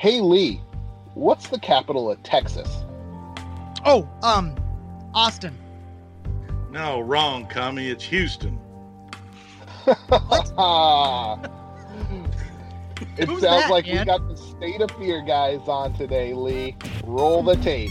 [0.00, 0.62] Hey Lee,
[1.12, 2.86] what's the capital of Texas?
[3.84, 4.56] Oh, um,
[5.12, 5.54] Austin.
[6.70, 7.90] No, wrong, Commie.
[7.90, 8.58] It's Houston.
[9.86, 9.92] it
[13.28, 16.76] Who's sounds that, like we got the state of fear guys on today, Lee.
[17.04, 17.90] Roll the tape.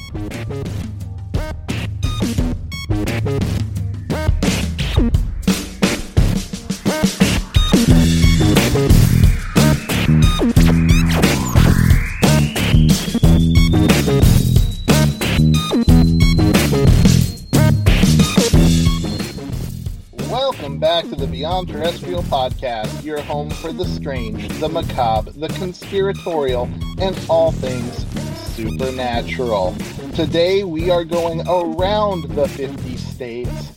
[20.29, 25.47] Welcome back to the Beyond Terrestrial podcast, your home for the strange, the macabre, the
[25.47, 26.69] conspiratorial,
[26.99, 28.05] and all things
[28.53, 29.75] supernatural.
[30.13, 33.71] Today we are going around the 50 states,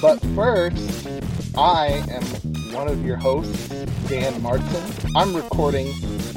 [0.00, 1.06] but first,
[1.58, 2.24] I am
[2.72, 3.68] one of your hosts,
[4.08, 4.82] Dan Martin.
[5.14, 5.92] I'm recording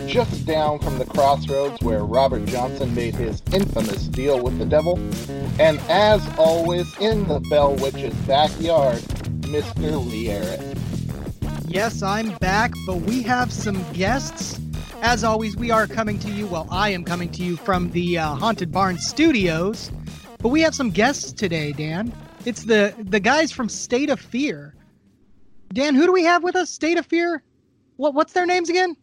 [0.06, 5.00] just down from the crossroads where Robert Johnson made his infamous deal with the devil.
[5.62, 9.02] And as always, in the Bell Witch's backyard,
[9.52, 10.10] Mr.
[10.10, 10.78] Lee Arrett.
[11.68, 14.58] Yes, I'm back, but we have some guests.
[15.02, 16.48] As always, we are coming to you.
[16.48, 19.92] Well, I am coming to you from the uh, Haunted Barn Studios,
[20.40, 22.14] but we have some guests today, Dan.
[22.46, 24.74] It's the the guys from State of Fear.
[25.74, 26.70] Dan, who do we have with us?
[26.70, 27.44] State of Fear.
[27.98, 28.96] What what's their names again?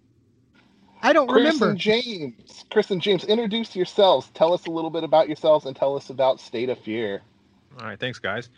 [1.03, 1.70] I don't Chris remember.
[1.70, 2.65] and James.
[2.70, 4.30] Chris and James, introduce yourselves.
[4.32, 7.20] Tell us a little bit about yourselves and tell us about State of Fear.
[7.78, 8.48] All right, thanks, guys.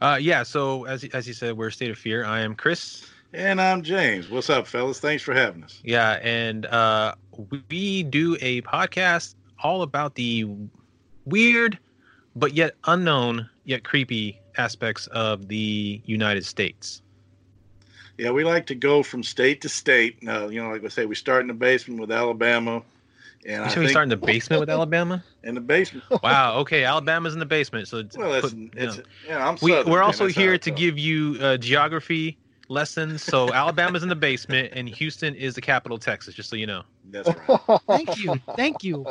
[0.00, 2.24] Uh, yeah, so as as you said, we're State of Fear.
[2.24, 3.06] I am Chris.
[3.32, 4.30] And I'm James.
[4.30, 4.98] What's up, fellas?
[4.98, 5.80] Thanks for having us.
[5.84, 7.14] Yeah, and uh,
[7.68, 10.48] we do a podcast all about the
[11.26, 11.78] weird,
[12.34, 17.02] but yet unknown, yet creepy aspects of the United States.
[18.18, 20.18] Yeah, we like to go from state to state.
[20.26, 22.82] Uh, you know, like I say, we start in the basement with Alabama.
[23.46, 25.24] And I You should we think start in the basement with Alabama?
[25.44, 26.04] in the basement.
[26.22, 26.58] Wow.
[26.58, 28.94] Okay, Alabama's in the basement, so it's, Well, it's, put- you know.
[29.26, 33.22] yeah, I'm we, Southern, we're also here to give you uh, geography lessons.
[33.22, 36.34] So Alabama's in the basement, and Houston is the capital of Texas.
[36.34, 36.82] Just so you know.
[37.04, 37.80] That's right.
[37.86, 39.06] Thank you, thank you.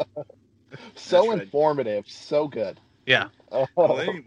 [0.96, 1.42] so right.
[1.42, 2.80] informative, so good.
[3.06, 3.30] Yeah.
[3.76, 4.26] Well, anyway.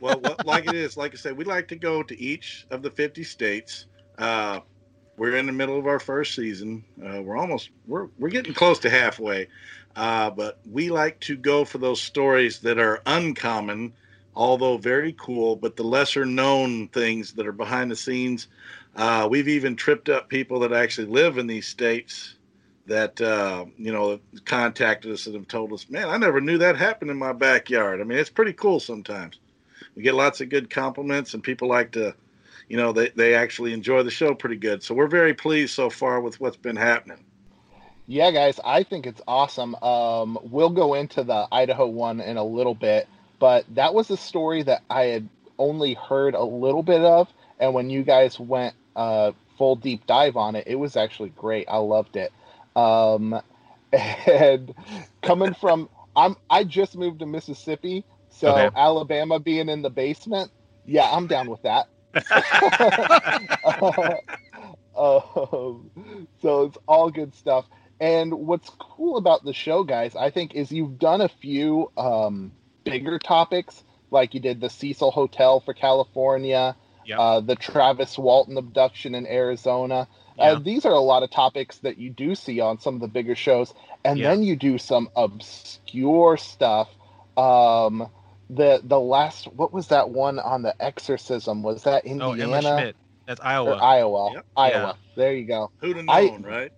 [0.00, 2.82] well, what, like it is, like I said, we like to go to each of
[2.82, 3.86] the 50 states.
[4.18, 4.60] Uh,
[5.16, 6.84] we're in the middle of our first season.
[7.04, 9.48] Uh, we're almost we're we're getting close to halfway,
[9.96, 13.92] uh, but we like to go for those stories that are uncommon,
[14.34, 18.48] although very cool, but the lesser known things that are behind the scenes.
[18.96, 22.34] Uh, we've even tripped up people that actually live in these states
[22.86, 26.76] that uh, you know contacted us and have told us, "Man, I never knew that
[26.76, 29.38] happened in my backyard." I mean, it's pretty cool sometimes.
[29.94, 32.14] We get lots of good compliments, and people like to,
[32.68, 34.82] you know, they they actually enjoy the show pretty good.
[34.82, 37.24] So we're very pleased so far with what's been happening.
[38.06, 39.76] Yeah, guys, I think it's awesome.
[39.76, 43.08] Um, we'll go into the Idaho one in a little bit,
[43.38, 45.28] but that was a story that I had
[45.58, 47.28] only heard a little bit of,
[47.60, 51.66] and when you guys went uh, full deep dive on it, it was actually great.
[51.68, 52.32] I loved it.
[52.74, 53.40] Um,
[53.92, 54.74] and
[55.22, 58.70] coming from, I'm I just moved to Mississippi, so Okay.
[58.74, 60.50] Alabama being in the basement,
[60.84, 61.86] yeah, I'm down with that.
[64.96, 65.90] Um,
[66.42, 67.66] so it's all good stuff.
[68.00, 72.52] And what's cool about the show, guys, I think, is you've done a few um,
[72.84, 76.76] bigger topics, like you did the Cecil Hotel for California,
[77.06, 77.18] Yep.
[77.18, 80.06] uh, the Travis Walton abduction in Arizona.
[80.36, 80.44] Yeah.
[80.52, 83.08] Uh, these are a lot of topics that you do see on some of the
[83.08, 83.74] bigger shows,
[84.04, 84.30] and Yeah.
[84.30, 86.88] then you do some obscure stuff.
[87.36, 88.08] Um,
[88.52, 91.62] the the last what was that one on the exorcism?
[91.62, 92.96] Was that Oh, Indiana Emma Schmidt.
[93.26, 93.70] That's Iowa.
[93.72, 93.82] or Iowa.
[94.26, 94.32] Iowa?
[94.34, 94.46] Yep.
[94.56, 94.96] Iowa.
[95.16, 95.70] There you go.
[95.78, 96.72] Who'd have I- right?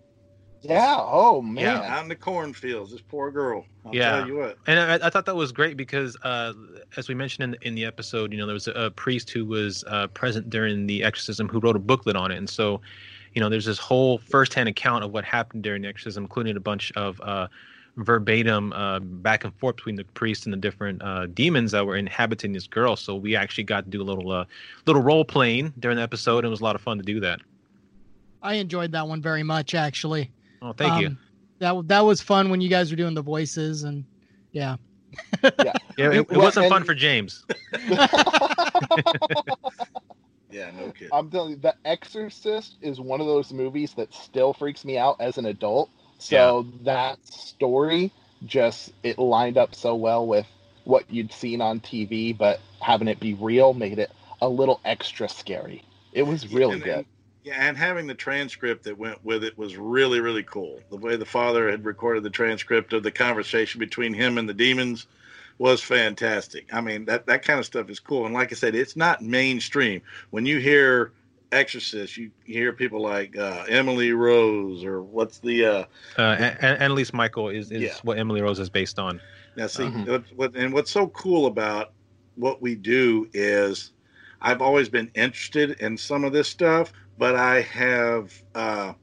[0.60, 0.96] Yeah.
[1.00, 1.64] Oh man.
[1.64, 1.96] Yeah.
[1.96, 3.64] Out in the cornfields, this poor girl.
[3.84, 4.18] I'll Yeah.
[4.18, 4.58] tell you what.
[4.68, 6.52] And I, I thought that was great because, uh,
[6.96, 9.30] as we mentioned in, the, in the episode, you know, there was a, a priest
[9.30, 12.38] who was uh, present during the exorcism who wrote a booklet on it.
[12.38, 12.80] And so,
[13.34, 16.60] you know, there's this whole firsthand account of what happened during the exorcism, including a
[16.60, 17.48] bunch of uh,
[17.96, 21.96] verbatim uh, back and forth between the priest and the different uh, demons that were
[21.96, 22.96] inhabiting this girl.
[22.96, 24.44] So we actually got to do a little uh,
[24.86, 26.38] little role playing during the episode.
[26.38, 27.40] And it was a lot of fun to do that.
[28.42, 30.30] I enjoyed that one very much, actually.
[30.62, 31.08] Oh, thank you.
[31.08, 31.18] Um,
[31.58, 34.04] That that was fun when you guys were doing the voices and
[34.52, 34.76] yeah.
[35.42, 35.50] Yeah,
[35.98, 37.44] it, it well, wasn't fun for James.
[40.52, 41.08] Yeah, no kidding.
[41.12, 45.16] I'm telling you, The Exorcist is one of those movies that still freaks me out
[45.18, 45.90] as an adult.
[46.22, 48.12] So that story
[48.46, 50.46] just it lined up so well with
[50.84, 54.10] what you'd seen on TV, but having it be real made it
[54.40, 55.84] a little extra scary.
[56.12, 56.94] It was really And- good.
[56.98, 57.06] and-
[57.44, 60.80] yeah, and having the transcript that went with it was really, really cool.
[60.90, 64.54] The way the father had recorded the transcript of the conversation between him and the
[64.54, 65.06] demons
[65.58, 66.72] was fantastic.
[66.72, 68.26] I mean, that, that kind of stuff is cool.
[68.26, 70.02] And like I said, it's not mainstream.
[70.30, 71.10] When you hear
[71.52, 75.84] Exorcist, you hear people like uh, Emily Rose or what's the uh,
[76.18, 77.94] Uh, and, and Annalise Michael is, is Yeah.
[78.02, 79.20] what Emily Rose is based on.
[79.56, 80.08] Now, see, Mhm.
[80.08, 81.92] what, what, and what's so cool about
[82.36, 83.92] what we do is
[84.40, 88.94] I've always been interested in some of this stuff, but I have uh,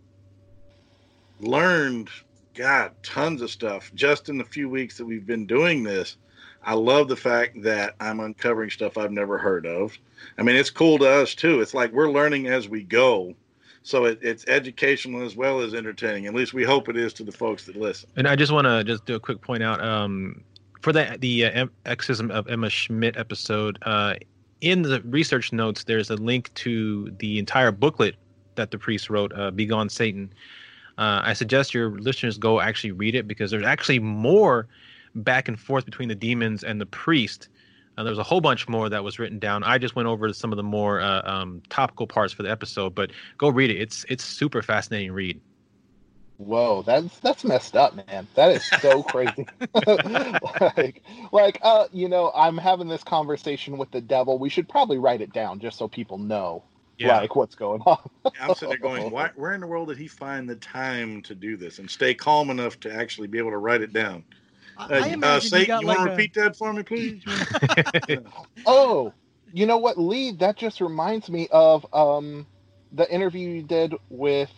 [1.40, 2.10] learned,
[2.56, 6.18] God, tons of stuff just in the few weeks that we've been doing this.
[6.64, 9.98] I love the fact that I'm uncovering stuff I've never heard of.
[10.38, 11.62] I mean, it's cool to us too.
[11.62, 13.36] It's like we're learning as we go.
[13.82, 16.28] So it, it's educational as well as entertaining.
[16.28, 18.10] At least we hope it is to the folks that listen.
[18.16, 20.44] And I just want to just do a quick point out um,
[20.82, 23.78] for the the uh, exorcism of Emma Schmidt episode.
[23.84, 24.16] Uh,
[24.62, 28.16] in the research notes, there's a link to the entire booklet
[28.56, 30.34] that the priest wrote, uh, "Begone Satan."
[30.98, 34.68] Uh, I suggest your listeners go actually read it because there's actually more
[35.16, 37.48] back and forth between the demons and the priest.
[38.00, 39.62] Uh, there was a whole bunch more that was written down.
[39.62, 42.96] I just went over some of the more uh, um, topical parts for the episode,
[42.96, 43.76] but go read it.
[43.76, 45.42] It's it's super fascinating read.
[46.38, 48.26] Whoa, that's that's messed up, man.
[48.36, 49.46] That is so crazy.
[49.86, 51.04] like,
[51.34, 54.40] like, uh, you know, I'm having this conversation with the devil.
[54.40, 56.64] We should probably write it down just so people know,
[56.98, 57.18] Yeah.
[57.18, 57.98] like, what's going on.
[58.40, 61.36] I'm sitting there going, Why, where in the world did he find the time to
[61.36, 64.24] do this and stay calm enough to actually be able to write it down?
[64.80, 66.74] I, Uh, I uh, imagine you got you like want to a, repeat that for
[66.74, 67.24] me, please?
[68.66, 69.14] Oh,
[69.52, 70.32] you know what, Lee?
[70.32, 72.48] That just reminds me of um,
[72.92, 74.52] the interview you did with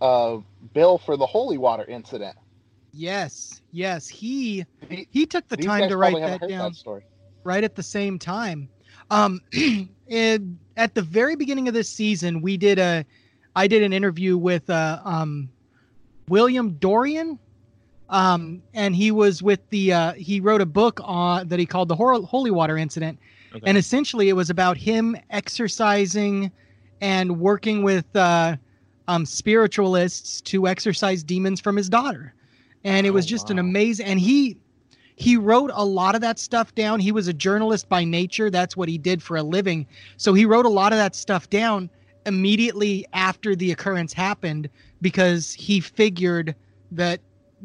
[0.00, 0.38] uh,
[0.72, 2.36] Bill for the holy water incident.
[2.92, 4.08] yes, yes.
[4.08, 7.04] He He- he took the these time to write probably haven't that down story.
[7.44, 8.68] right at the same time.
[9.10, 9.40] Um,
[10.10, 13.04] and at the very beginning of this season, we did a,
[13.54, 15.48] I did an interview with uh, um,
[16.28, 17.38] William Dorian,
[18.08, 21.88] um, and he was with the, uh, he wrote a book on that he called
[21.88, 23.18] the Holy Water Incident,
[23.54, 23.68] Okay.
[23.68, 26.50] and essentially it was about him exercising
[27.00, 28.56] and working with uh,
[29.08, 32.34] um, spiritualists to exorcise demons from his daughter,
[32.84, 34.06] and it was Oh, just an amazing.
[34.06, 34.58] And he
[35.16, 37.00] he wrote a lot of that stuff down.
[37.00, 38.50] He was a journalist by nature.
[38.50, 39.86] That's what he did for a living.
[40.18, 41.88] So he wrote a lot of that stuff down
[42.26, 44.68] immediately after the occurrence happened
[45.00, 46.54] because he figured
[46.90, 47.20] that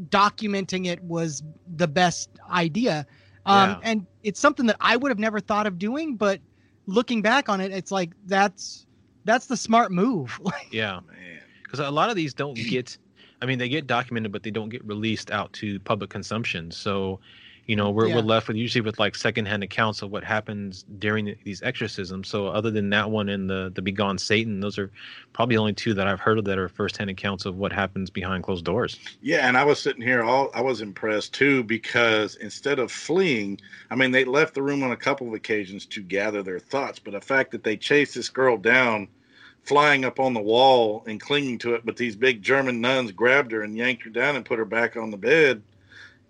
[0.10, 1.43] documenting it was
[1.75, 3.05] the best idea.
[3.45, 3.79] Um, Yeah.
[3.83, 6.39] And it's something that I would have never thought of doing, but
[6.86, 8.86] looking back on it, it's like that's
[9.25, 10.39] that's the smart move.
[10.71, 11.00] yeah.
[11.63, 12.98] Because a lot of these don't get
[13.41, 17.19] i mean they get documented but they don't get released out to public consumption so
[17.68, 18.15] you know we're, Yeah.
[18.15, 22.27] we're left with usually with like secondhand accounts of what happens during the- these exorcisms
[22.27, 24.91] so other than that one and the the begone satan those are
[25.34, 28.10] probably the only two that i've heard of that are firsthand accounts of what happens
[28.10, 32.36] behind closed doors Yeah, and I was sitting here all I was impressed too because
[32.36, 36.01] instead of fleeing, I mean they left the room on a couple of occasions to
[36.01, 39.08] gather their thoughts, but the fact that they chased this girl down
[39.63, 43.51] flying up on the wall and clinging to it, but these big German nuns grabbed
[43.51, 45.62] her and yanked her down and put her back on the bed,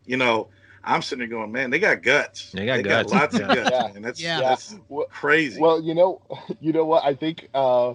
[0.06, 0.50] you know,
[0.84, 2.52] I'm sitting there going, man, they got guts.
[2.52, 3.12] They got guts.
[3.14, 3.92] lots of guts, Yeah.
[3.96, 4.40] and that's Yeah.
[4.42, 5.60] that's Well- crazy.
[5.60, 6.22] Well, you know,
[6.62, 7.04] you know what?
[7.04, 7.94] I think uh,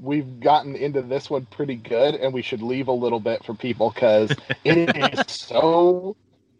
[0.00, 3.54] we've gotten into this one pretty good, and we should leave a little bit for
[3.54, 4.30] people because
[4.64, 6.16] it is so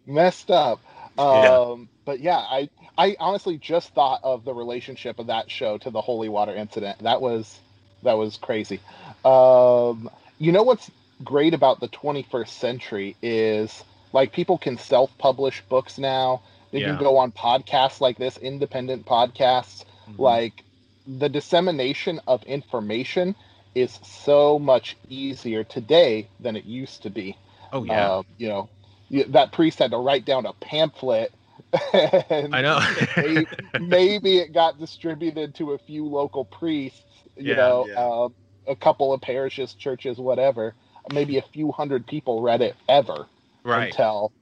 [0.07, 0.81] messed up.
[1.19, 1.25] Yeah.
[1.59, 5.90] Um, But yeah, I I honestly just thought of the relationship of that show to
[5.90, 7.00] the holy water incident.
[7.00, 7.59] That was
[8.02, 8.78] that was crazy.
[9.25, 10.90] Um, you know what's
[11.23, 13.83] great about the 21st century is
[14.14, 16.42] like people can self-publish books now.
[16.73, 16.94] They Yeah.
[16.94, 20.40] can go on podcasts like this, independent podcasts Mhm.
[20.40, 20.64] like
[21.06, 23.37] the dissemination of information
[23.75, 27.38] is so much easier today than it used to be.
[27.73, 28.71] oh yeah, Um, you know,
[29.30, 31.35] that priest had to write down a pamphlet.
[32.30, 32.80] And I know.
[33.16, 37.02] maybe, maybe it got distributed to a few local priests,
[37.37, 37.97] you Yeah, know, yeah.
[37.97, 38.35] um,
[38.66, 40.75] a couple of parishes, churches, whatever.
[41.12, 43.28] Maybe a few hundred people read it ever
[43.64, 43.90] right.
[43.90, 44.33] until.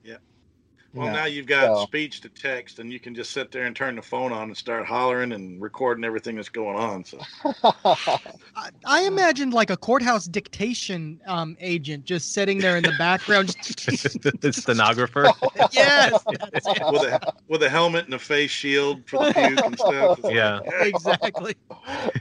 [0.95, 1.13] Well, Yeah.
[1.13, 3.97] now you've got So- speech to text, and you can just sit there and turn
[3.97, 7.03] the phone on and start hollering and recording everything that's going on.
[7.05, 7.19] So
[7.85, 13.49] I, I imagined like a courthouse dictation um, agent just sitting there in the background.
[14.41, 15.29] the stenographer.
[15.73, 20.19] yes, with a with a helmet and a face shield for the puke and stuff.
[20.19, 20.61] It's like, Yeah.
[20.81, 21.55] exactly.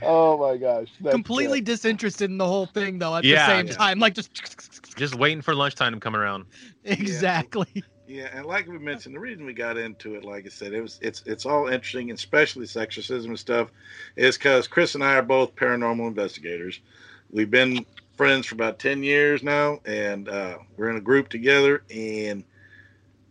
[0.02, 0.88] oh my gosh.
[1.10, 1.66] Completely good.
[1.66, 3.16] disinterested in the whole thing, though.
[3.16, 3.46] At Yeah.
[3.48, 3.72] the same Yeah.
[3.74, 4.30] time, like just
[4.96, 6.46] Just waiting for lunchtime to come around.
[6.84, 7.66] exactly.
[7.74, 10.80] Yeah, and like we mentioned, the reason we got into it, like I said, it
[10.80, 13.70] was it's it's all interesting, especially exorcism and stuff,
[14.16, 16.80] is because Chris and I are both paranormal investigators.
[17.30, 21.82] We've been friends for about ten years now, and uh, we're in a group together,
[21.94, 22.44] and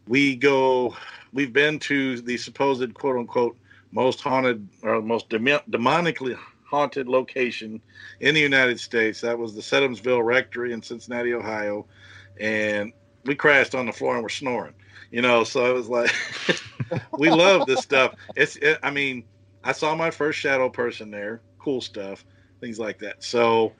[0.07, 0.95] we go.
[1.33, 3.57] We've been to the supposed quote unquote
[3.91, 7.81] most haunted or most demo- demonically haunted location
[8.21, 9.21] in the United States.
[9.21, 11.85] That was the Sedamsville Rectory in Cincinnati, Ohio,
[12.39, 12.93] and
[13.25, 14.73] we crashed on the floor and were snoring.
[15.11, 16.13] You know, so it was like
[17.17, 18.15] we love this stuff.
[18.35, 19.25] It's, it, I mean,
[19.63, 21.41] I saw my first shadow person there.
[21.59, 22.25] Cool stuff,
[22.61, 23.23] things like that.
[23.23, 23.73] So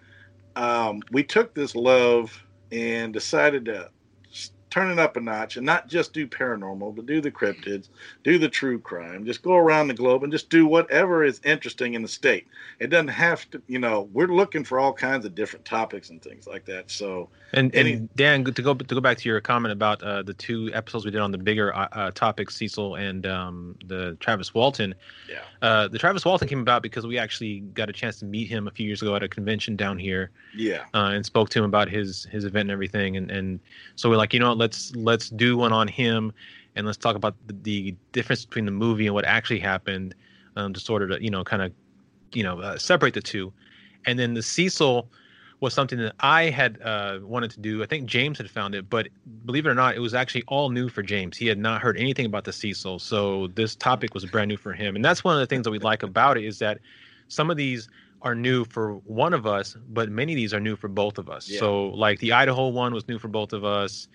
[0.56, 2.38] um, we took this love
[2.72, 3.90] and decided to
[4.72, 7.90] turn it up a notch and not just do paranormal, but do the cryptids,
[8.24, 11.94] do the true crime, just go around the globe and just do whatever is interesting
[11.94, 12.48] in the state.
[12.80, 16.22] It doesn't have to, you know, we're looking for all kinds of different topics and
[16.22, 16.90] things like that.
[16.90, 20.24] So And, Any- and Dan, to go to go back to your comment about uh,
[20.24, 24.16] the two episodes we did on the bigger uh, uh, topics, Cecil and um, the
[24.22, 24.96] Travis Walton.
[25.30, 25.42] Yeah.
[25.62, 28.68] Uh, the Travis Walton came about because we actually got a chance to meet him
[28.68, 31.66] a few years ago at a convention down here, yeah, uh, and spoke to him
[31.66, 33.18] about his his event and everything.
[33.18, 33.60] And and
[33.96, 36.32] so we're like, you know, what, let's let's do one on him,
[36.76, 40.16] and let's talk about the, the difference between the movie and what actually happened,
[40.56, 41.72] um, to sort of you know kind of
[42.34, 43.52] you know uh, separate the two.
[44.06, 45.10] And then the Cecil
[45.60, 47.84] was something that I had uh, wanted to do.
[47.84, 49.10] I think James had found it, but
[49.46, 51.38] believe it or not, it was actually all new for James.
[51.38, 54.74] He had not heard anything about the Cecil, so this topic was brand new for
[54.74, 54.96] him.
[54.96, 56.80] And that's one of the things that we like about it is that
[57.28, 57.90] some of these
[58.24, 61.30] are new for one of us, but many of these are new for both of
[61.30, 61.50] us.
[61.50, 61.60] Yeah.
[61.60, 64.08] So, like the Idaho one was new for both of us.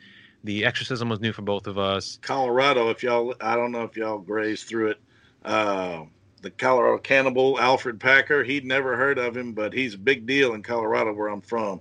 [0.47, 2.21] The Exorcism was new for both of us.
[2.23, 2.89] Colorado.
[2.91, 5.01] If y'all, I don't know if y'all grazed through it.
[5.45, 6.05] Uh,
[6.41, 8.45] the Colorado cannibal Alfred Packer.
[8.45, 11.81] He'd never heard of him, but he's a big deal in Colorado, where I'm from.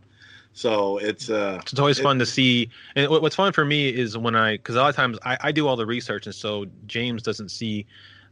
[0.54, 2.70] So it's uh, It's always It- fun to see.
[2.96, 5.52] And what's fun for me is when I, because a lot of times I, I
[5.52, 7.86] do all the research, and so James doesn't see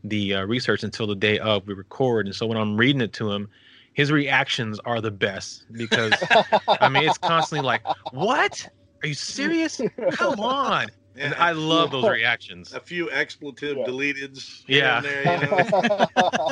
[0.03, 2.25] the uh, research until the day of we record.
[2.25, 3.49] And so when I'm reading it to him,
[3.93, 6.13] his reactions are the best because
[6.81, 8.67] I mean it's constantly like, "What?
[9.03, 9.81] Are you serious?
[10.11, 12.73] Come on!" And I love those reactions.
[12.73, 13.83] a few expletive Yeah.
[13.85, 14.63] deleteds.
[14.67, 14.99] Yeah.
[15.01, 16.05] there, you know?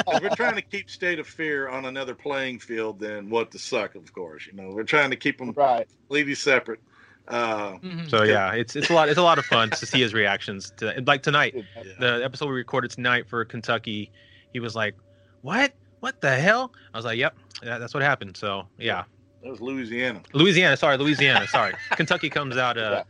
[0.05, 3.57] 'Cause we're trying to keep State of Fear on another playing field than What the
[3.57, 4.45] Suck, of course.
[4.45, 5.87] You know, we're trying to keep them right.
[6.07, 6.79] completely separate.
[7.27, 8.07] Uh, Mhm.
[8.09, 10.71] So yeah, it's it's a lot it's a lot of fun to see his reactions
[10.77, 11.55] to like tonight.
[11.55, 11.83] yeah.
[11.99, 14.11] the episode we recorded tonight for Kentucky,
[14.53, 14.95] he was like,
[15.41, 15.73] "What?
[16.01, 19.03] What the hell?" I was like, "Yep, that, that's what happened." So yeah,
[19.43, 20.21] that was Louisiana.
[20.33, 20.77] Louisiana.
[20.77, 21.47] Sorry, Louisiana.
[21.47, 22.77] Sorry, Kentucky comes out.
[22.77, 23.03] Uh,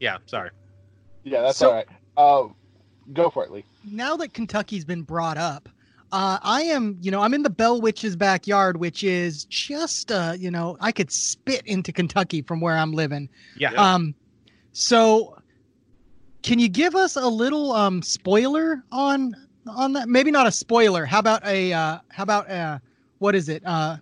[0.00, 0.18] yeah.
[0.26, 0.50] sorry.
[1.24, 1.86] Yeah, that's So- all right.
[2.16, 2.48] Uh,
[3.12, 3.64] go for it, Lee.
[3.84, 5.68] now that Kentucky's been brought up,
[6.10, 10.34] uh, I am, you know, I'm in the Bell Witch's backyard, which is just, uh,
[10.38, 13.28] you know, I could spit into Kentucky from where I'm living.
[13.56, 13.72] Yeah.
[13.72, 13.94] Yeah.
[13.94, 14.14] Um,
[14.72, 15.38] so
[16.42, 19.34] can you give us a little um spoiler on
[19.66, 20.08] on that?
[20.08, 21.04] Maybe not a spoiler.
[21.04, 22.78] How about a uh, how about uh,
[23.18, 23.62] what is it?
[23.66, 23.98] Uh,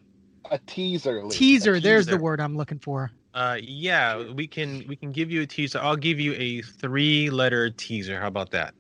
[0.50, 1.30] A teaser, Lee.
[1.30, 1.80] teaser.
[1.80, 3.10] There's the word I'm looking for.
[3.34, 5.78] Uh, yeah, we can we can give you a teaser.
[5.80, 8.18] I'll give you a three-letter teaser.
[8.20, 8.74] How about that?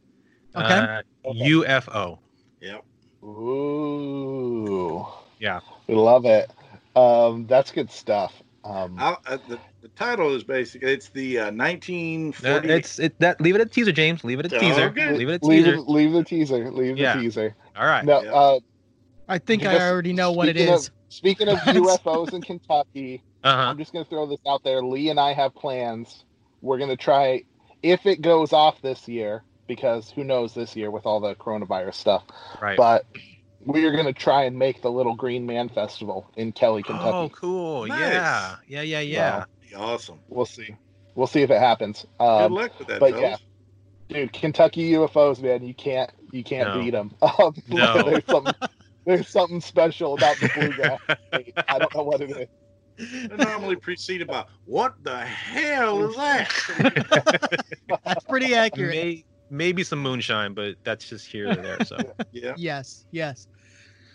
[0.54, 0.64] Okay.
[0.64, 1.02] Uh,
[1.34, 2.18] UFO.
[2.62, 2.82] Yep.
[3.24, 5.06] Ooh.
[5.38, 5.60] Yeah.
[5.86, 6.50] We love it.
[6.94, 8.42] Um, that's good stuff.
[8.64, 12.68] Um, I'll, uh, the, the title is basically it's the uh, Uh, 1940.
[12.70, 14.24] it's it that leave it a teaser, James.
[14.24, 14.82] Leave it a teaser.
[14.84, 15.12] okay.
[15.12, 15.74] Leave it a teaser.
[15.74, 16.70] it- leave the teaser.
[16.70, 17.16] Leave Yeah.
[17.16, 17.54] the teaser.
[17.76, 18.04] All right.
[18.04, 18.32] No, Yeah.
[18.32, 18.58] uh,
[19.28, 20.90] I think I already know what it is.
[21.08, 23.70] speaking of- speaking of UFOs in Kentucky, Uh huh.
[23.70, 24.82] I'm just going to throw this out there.
[24.82, 26.24] Lee and I have plans.
[26.62, 27.42] We're going to try,
[27.82, 31.94] if it goes off this year, because who knows this year with all the coronavirus
[31.94, 32.22] stuff,
[32.62, 32.76] Right.
[32.76, 33.04] but
[33.64, 37.08] we are going to try and make the Little Green Man Festival in Kelly, Kentucky.
[37.12, 37.86] Oh, cool.
[37.86, 38.00] Nice.
[38.00, 38.56] Yeah.
[38.68, 38.80] Yeah.
[38.82, 39.00] Yeah.
[39.00, 39.76] Yeah.
[39.76, 40.18] awesome.
[40.28, 40.76] We'll see.
[41.16, 42.06] We'll see if it happens.
[42.18, 43.40] Good Um, luck with that, but fellas.
[44.08, 46.82] dude, Kentucky UFOs, man, you can't you can't No.
[46.82, 47.12] beat them.
[47.22, 48.20] Um, No.
[49.06, 51.00] there's something special about the bluegrass.
[51.32, 51.54] state.
[51.68, 53.28] I don't know what it is.
[53.28, 57.64] They're normally preceded by "What the hell is that?"
[58.04, 58.94] That's pretty accurate.
[58.94, 61.84] May, maybe some moonshine, but that's just here and there.
[61.84, 61.96] So
[62.32, 62.54] yeah.
[62.56, 63.48] Yes, yes.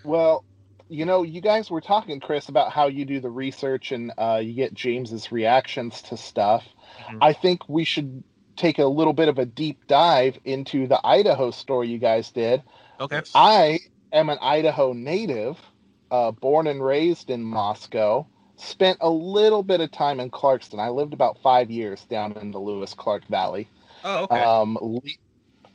[0.04, 0.44] Well,
[0.90, 4.42] you know, you guys were talking, Chris, about how you do the research and uh,
[4.44, 6.64] you get James's reactions to stuff.
[7.12, 7.20] Mhm.
[7.22, 8.24] I think we should
[8.58, 12.64] take a little bit of a deep dive into the Idaho story you guys did.
[13.00, 13.22] okay.
[13.36, 13.80] I
[14.14, 15.58] am an Idaho native,
[16.10, 18.26] uh, born and raised in Moscow.
[18.58, 20.80] Spent a little bit of time in Clarkston.
[20.80, 23.68] I lived about five years down in the Lewis Clark Valley.
[24.04, 24.40] Oh, okay.
[24.40, 25.18] Um, Lee,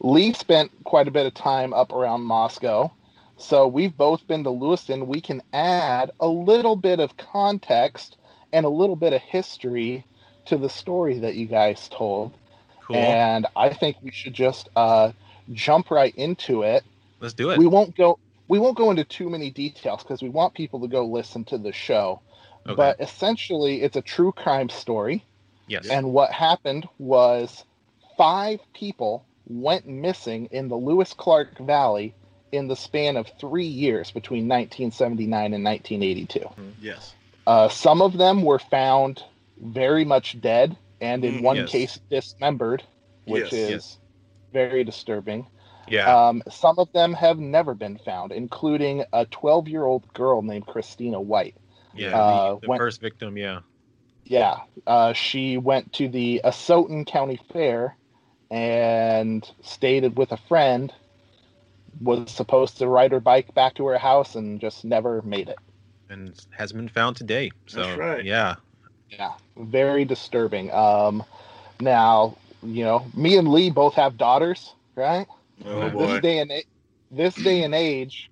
[0.01, 2.93] Lee spent quite a bit of time up around Moscow.
[3.39, 5.09] So we've both been to Lewiston.
[5.09, 8.17] We can add a little bit of context
[8.53, 10.05] and a little bit of history
[10.47, 12.33] to the story that you guys told.
[12.87, 12.97] cool.
[12.97, 15.13] And I think we should just uh,
[15.53, 16.85] jump right into it.
[17.21, 17.59] Let's do it.
[17.59, 20.89] We won't go we won't go into too many details because we want people to
[20.89, 22.21] go listen to the show.
[22.67, 22.75] Okay.
[22.75, 25.25] But essentially it's a true crime story.
[25.69, 25.87] yes.
[25.89, 27.65] And what happened was
[28.17, 32.15] five people went missing in the Lewis Clark Valley
[32.53, 36.41] in the span of three years between 1979 and 1982.
[36.81, 37.15] Yes.
[37.47, 39.23] Uh, some of them were found
[39.61, 41.71] very much dead and in Mm, one yes.
[41.71, 42.83] case dismembered,
[43.27, 43.99] which Yes, is yes.
[44.53, 45.47] very disturbing.
[45.89, 46.29] Yeah.
[46.29, 50.67] Um, some of them have never been found, including a 12 year old girl named
[50.67, 51.55] Christina White.
[51.95, 52.19] yeah.
[52.19, 53.37] uh, the the when- first victim.
[53.37, 53.61] Yeah.
[54.29, 54.57] Yeah,
[54.89, 57.97] uh, she went to the Asotin County Fair
[58.51, 60.93] and stayed with a friend.
[62.01, 65.59] Was supposed to ride her bike back to her house and just never made it.
[66.11, 67.53] And hasn't been found today.
[67.67, 68.25] So That's right.
[68.25, 68.57] yeah.
[69.11, 70.73] Yeah, very disturbing.
[70.73, 71.23] Um,
[71.81, 75.27] now, you know, me and Lee both have daughters, right?
[75.65, 76.07] Oh boy.
[76.07, 76.53] This day and
[77.11, 78.31] this day and age,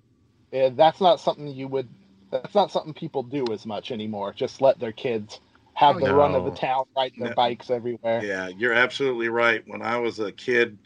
[0.53, 1.89] eh, that's not something you would.
[2.31, 4.33] That's not something people do as much anymore.
[4.33, 5.39] Just let their kids
[5.73, 6.13] have Oh, the yeah.
[6.13, 7.35] run of the town, riding their No.
[7.35, 8.21] bikes everywhere.
[8.21, 9.63] Yeah, you're absolutely right.
[9.67, 10.77] When I was a kid,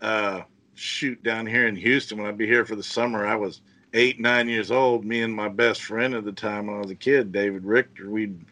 [0.00, 0.42] uh,
[0.74, 3.60] shoot down here in Houston, when I'd be here for the summer, I was
[3.94, 5.04] eight, nine years old.
[5.04, 8.10] Me and my best friend at the time when I was a kid, David Richter,
[8.10, 8.44] we'd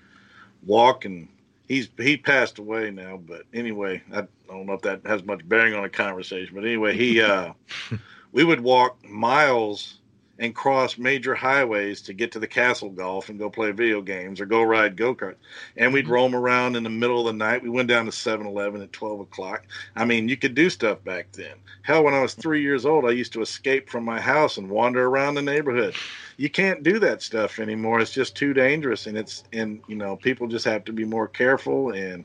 [0.65, 1.29] walk and
[1.69, 3.17] he's he passed away now.
[3.19, 6.55] But anyway, I don't know if that has much bearing on the conversation.
[6.55, 7.53] But anyway, he uh,
[8.33, 9.99] we would walk miles
[10.39, 14.41] and cross major highways to get to the castle golf and go play video games
[14.41, 15.37] or go ride go-karts.
[15.77, 17.63] And we'd roam around in the middle of the night.
[17.63, 19.65] We went down to 7-eleven at 12 o'clock.
[19.95, 21.55] I mean you could do stuff back then.
[21.83, 24.69] Hell when i was three years old i used to escape from my house and
[24.69, 25.95] wander around the neighborhood.
[26.37, 28.01] You can't do that stuff anymore.
[28.01, 31.29] It's just too dangerous and it's and you know people just have to be more
[31.29, 32.25] careful and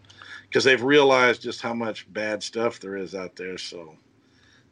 [0.50, 3.96] because they've realized just how much bad stuff there is out there so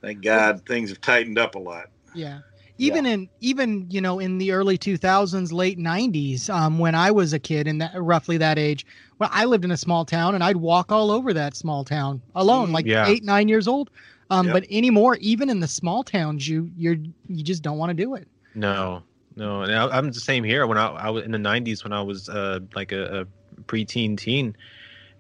[0.02, 2.40] thank god things have tightened up a lot Yeah.
[2.80, 7.34] Even in even you know in the early 2000s, late 90s, um, when I was
[7.34, 8.86] a kid and that roughly that age,
[9.18, 12.22] well, I lived in a small town and I'd walk all over that small town
[12.36, 13.10] alone, like Yeah.
[13.10, 13.90] eight nine years old.
[14.30, 14.54] Um, Yep.
[14.54, 18.14] but anymore, even in the small towns, you you're you just don't want to do
[18.14, 18.28] it.
[18.54, 19.02] No,
[19.36, 20.68] no, and I, I'm the same here.
[20.68, 24.18] When I, I was in the '90s, when I was uh, like a, a preteen
[24.18, 24.56] teen,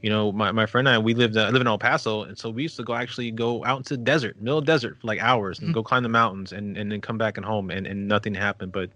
[0.01, 2.37] you know, my, my friend and I, we lived uh, live in El Paso, and
[2.37, 4.97] so we used to go actually go out into the desert, middle of the desert,
[4.99, 5.73] for like hours, and Mhm.
[5.73, 8.71] go climb the mountains, and and then come back and home, and and nothing happened.
[8.71, 8.91] But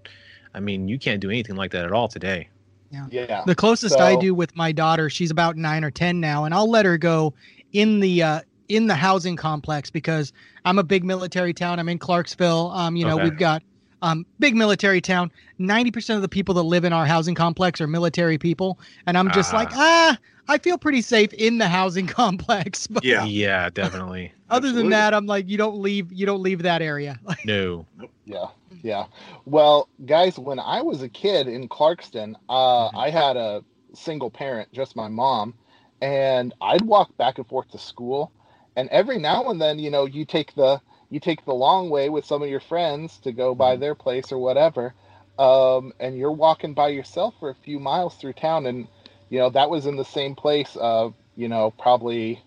[0.54, 2.50] I mean, you can't do anything like that at all today.
[2.92, 3.08] Yeah.
[3.10, 3.44] yeah.
[3.46, 6.70] The closest I do with my daughter, she's about nine or ten now, and I'll
[6.70, 7.34] let her go
[7.72, 10.32] in the uh, in the housing complex because
[10.66, 11.80] I'm a big military town.
[11.80, 12.72] I'm in Clarksville.
[12.72, 13.24] Um, you know, Okay.
[13.24, 13.64] we've got
[14.02, 15.32] um, big military town.
[15.58, 19.18] Ninety percent of the people that live in our housing complex are military people, and
[19.18, 20.18] I'm just like, ah,
[20.52, 22.86] I feel pretty safe in the housing complex.
[22.86, 24.34] But yeah Yeah, definitely.
[24.50, 27.18] other than that, I'm like, you don't leave, you don't leave that area.
[27.46, 27.86] no.
[28.26, 28.48] Yeah,
[28.84, 29.06] yeah.
[29.46, 32.98] Well, guys, when I was a kid in Clarkston, uh, Mhm.
[32.98, 35.54] I had a single parent, just my mom,
[36.02, 38.32] and I'd walk back and forth to school.
[38.76, 42.08] And every now and then, you know, you take the you take the long way
[42.10, 44.94] with some of your friends to go by their place or whatever,
[45.38, 48.88] um, and you're walking by yourself for a few miles through town, and
[49.32, 50.78] you know, that was in the same place.
[50.78, 52.39] Uh, you know, probably,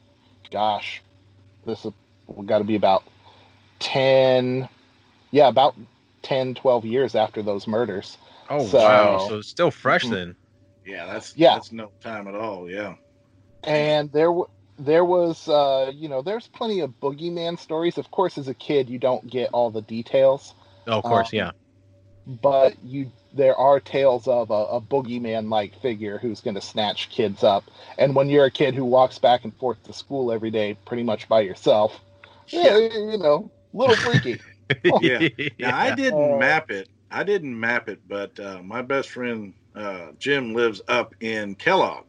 [0.53, 1.03] gosh,
[1.66, 1.92] this is
[2.47, 3.03] got to be about
[3.81, 4.68] ten,
[5.31, 5.75] yeah, about
[6.23, 8.16] 10, 12 years after those murders.
[8.49, 9.18] Oh So- wow!
[9.29, 10.37] So it's still fresh then.
[10.87, 11.55] Yeah, that's Yeah.
[11.55, 12.68] that's no time at all.
[12.70, 12.97] Yeah.
[13.62, 18.37] and there w- there was uh you know there's plenty of boogeyman stories of course
[18.37, 20.53] as a kid you don't get all the details
[20.87, 21.51] Oh, of course, Um, yeah.
[22.42, 27.11] but you there are tales of a, a boogeyman like figure who's going to snatch
[27.11, 30.51] kids up and when you're a kid who walks back and forth to school every
[30.51, 32.01] day pretty much by yourself
[32.53, 34.40] yeah, you know a little freaky
[35.01, 35.27] Yeah.
[35.59, 36.88] Now I didn't Uh, map it.
[37.11, 42.05] I didn't map it, but uh, my best friend uh, Jim lives up in Kellogg.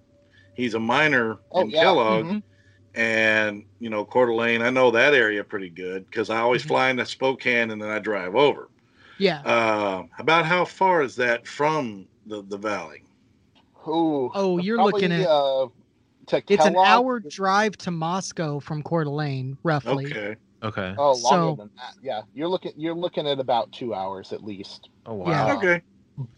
[0.53, 2.43] He's a miner oh in yeah Kellogg, mhm.
[2.95, 4.61] and you know Coeur d'Alene.
[4.61, 6.67] I know that area pretty good because I always Mhm.
[6.67, 8.69] fly into Spokane and then I drive over.
[9.17, 9.41] Yeah.
[9.41, 13.04] Uh, about how far is that from the the valley?
[13.88, 15.67] Ooh, Oh, you're probably, looking at- uh,
[16.28, 20.06] to It's an hour drive to Moscow from Coeur d'Alene, roughly.
[20.08, 20.36] Okay.
[20.63, 20.95] Okay.
[20.97, 21.93] Oh, longer So- than that.
[22.01, 24.89] Yeah, you're looking you're looking at about two hours at least.
[25.06, 25.30] Oh wow.
[25.30, 25.56] Yeah.
[25.58, 25.82] Okay.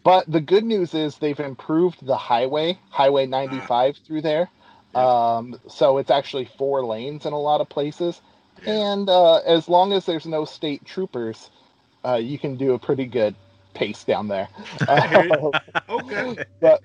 [0.04, 4.50] But the good news is they've improved the highway, Highway 95 through there.
[4.96, 8.20] Um, so it's actually four lanes in a lot of places.
[8.66, 11.52] And uh, as long as there's no state troopers,
[12.08, 13.36] uh, you can do a pretty good
[13.74, 14.50] pace down there.
[14.88, 15.52] Uh,
[15.90, 16.38] Okay.
[16.62, 16.82] but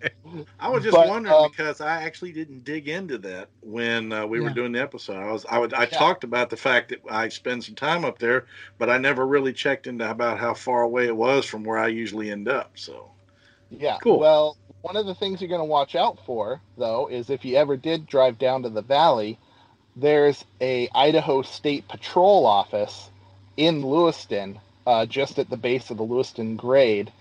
[0.59, 4.27] I was just But, wondering um, because I actually didn't dig into that when uh,
[4.27, 5.17] we were doing the episode.
[5.17, 5.99] I was I would I Yeah.
[5.99, 8.47] talked about the fact that I spend some time up there,
[8.79, 11.89] but I never really checked into about how far away it was from where I
[11.89, 12.73] usually end up.
[12.77, 13.13] So
[13.71, 13.99] Yeah.
[14.01, 14.19] Cool.
[14.19, 17.57] Well, one of the things you're going to watch out for, though, is if you
[17.57, 19.39] ever did drive down to the valley,
[19.97, 23.11] there's a Idaho State Patrol office
[23.57, 27.13] in Lewiston, uh, just at the base of the Lewiston grade,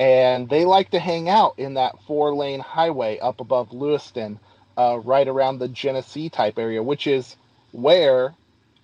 [0.00, 4.40] and they like to hang out in that four-lane highway up above Lewiston,
[4.76, 7.36] uh, right around the Genesee type area, which is
[7.72, 8.34] where,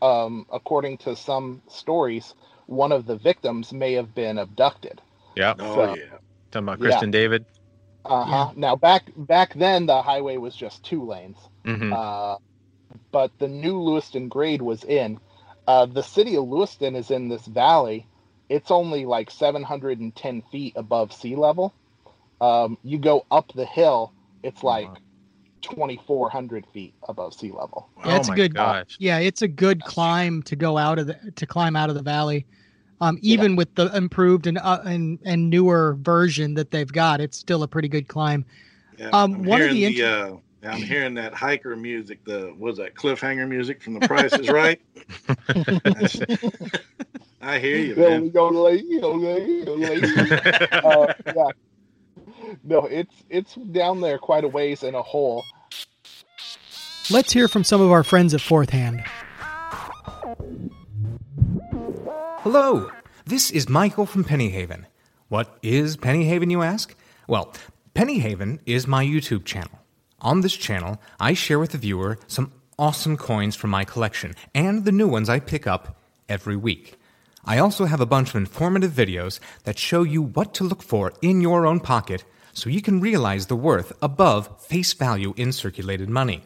[0.03, 2.35] um, according to some stories,
[2.67, 5.01] one of the victims may have been abducted.
[5.37, 5.55] Yeah.
[5.59, 6.19] oh yeah.
[6.51, 6.81] Talking about Yeah.
[6.81, 7.47] Kristen David.
[8.05, 8.53] Uh huh.
[8.57, 12.37] Now back back then the highway was just two lanes, hmm uh,
[13.13, 15.21] but the new Lewiston grade was in.
[15.67, 18.07] Uh, the city of Lewiston is in this valley.
[18.51, 21.73] It's only like 710 feet above sea level.
[22.41, 24.89] Um, you go up the hill, it's like
[25.63, 27.89] 2,400 feet above sea level.
[28.05, 28.97] Yeah, it's oh a good- gosh.
[28.99, 32.03] Yeah, it's a good climb to go out of the to climb out of the
[32.03, 32.45] valley.
[33.03, 37.39] Um, even with the improved and uh, and and newer version that they've got, it's
[37.39, 38.45] still a pretty good climb.
[38.99, 39.11] yeah.
[39.11, 42.25] Um, I'm one of hearing the uh, I'm hearing that hiker music.
[42.25, 44.81] The was that cliffhanger music from The Price is Right.
[47.41, 48.31] I hear you, Yo, man.
[48.35, 50.33] yo, lady, yo, lady, yo, lady.
[50.73, 51.49] uh, yeah.
[52.63, 55.43] No, it's it's down there quite a ways in a hole.
[57.11, 59.03] Let's hear from some of our friends at Fourth Hand.
[62.43, 62.91] Hello,
[63.25, 64.85] this is Michael from Pennyhaven.
[65.29, 66.95] What is Pennyhaven, you ask?
[67.27, 67.53] Well,
[67.95, 69.80] Pennyhaven is my YouTube channel.
[70.23, 74.85] On this channel, I share with the viewer some awesome coins from my collection and
[74.85, 76.99] the new ones I pick up every week.
[77.45, 81.13] I also have a bunch of informative videos that show you what to look for
[81.23, 86.11] in your own pocket so you can realize the worth above face value in circulated
[86.11, 86.43] money.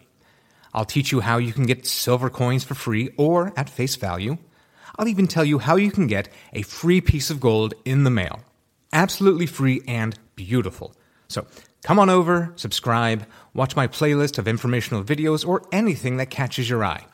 [0.72, 4.38] I'll teach you how you can get silver coins for free or at face value.
[4.96, 8.10] I'll even tell you how you can get a free piece of gold in the
[8.10, 8.40] mail.
[8.92, 10.94] Absolutely free and beautiful.
[11.28, 11.46] So
[11.82, 16.84] come on over, subscribe, watch my playlist of informational videos, or anything that catches your
[16.84, 17.06] eye.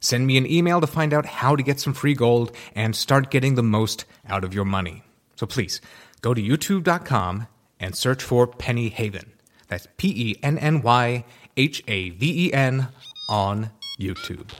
[0.00, 3.30] Send me an email to find out how to get some free gold and start
[3.30, 5.02] getting the most out of your money.
[5.36, 5.80] So please
[6.20, 7.46] go to youtube.com
[7.80, 9.32] and search for Penny Haven.
[9.68, 11.24] That's P E N N Y
[11.56, 12.88] H A V E N
[13.30, 14.50] on YouTube.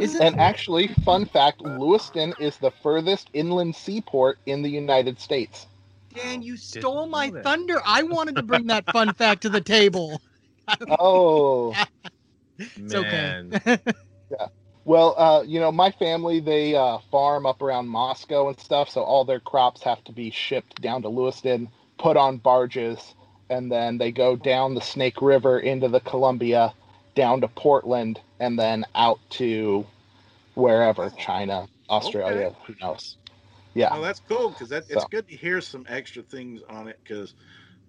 [0.00, 5.66] Isn't And actually, fun fact Lewiston is the furthest inland seaport in the United States.
[6.14, 7.80] Dan, you stole know my thunder.
[7.84, 10.20] I wanted to bring that fun fact to the table.
[11.00, 11.74] Oh,
[12.58, 13.42] It's okay.
[14.30, 14.46] yeah.
[14.84, 19.02] well, uh, you know, my family, they uh, farm up around Moscow and stuff, so
[19.02, 23.14] all their crops have to be shipped down to Lewiston, put on barges,
[23.48, 26.72] and then they go down the Snake River into the Columbia,
[27.20, 29.84] down to Portland, and then out to
[30.54, 32.56] wherever China, Australia, Okay.
[32.66, 33.18] who knows.
[33.74, 33.92] Yeah.
[33.92, 35.08] Well, that's cool because that it's So.
[35.10, 36.98] good to hear some extra things on it.
[37.04, 37.34] Because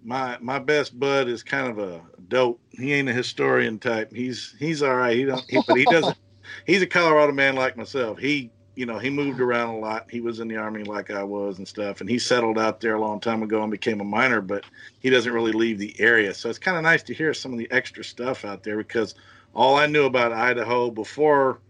[0.04, 2.60] my my best bud is kind of a dope.
[2.72, 4.12] He ain't a historian type.
[4.12, 5.16] He's he's all right.
[5.16, 5.42] He don't.
[5.48, 6.18] He, but he doesn't.
[6.66, 8.18] he's a Colorado man like myself.
[8.18, 10.06] He, you know, he moved around a lot.
[10.10, 12.94] He was in the army like I was and stuff, and he settled out there
[12.94, 14.40] a long time ago and became a miner.
[14.40, 14.64] But
[15.00, 17.58] he doesn't really leave the area, so it's kind of nice to hear some of
[17.58, 19.14] the extra stuff out there because
[19.54, 21.60] all I knew about Idaho before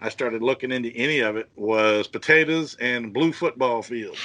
[0.00, 4.20] I started looking into any of it was potatoes and blue football fields.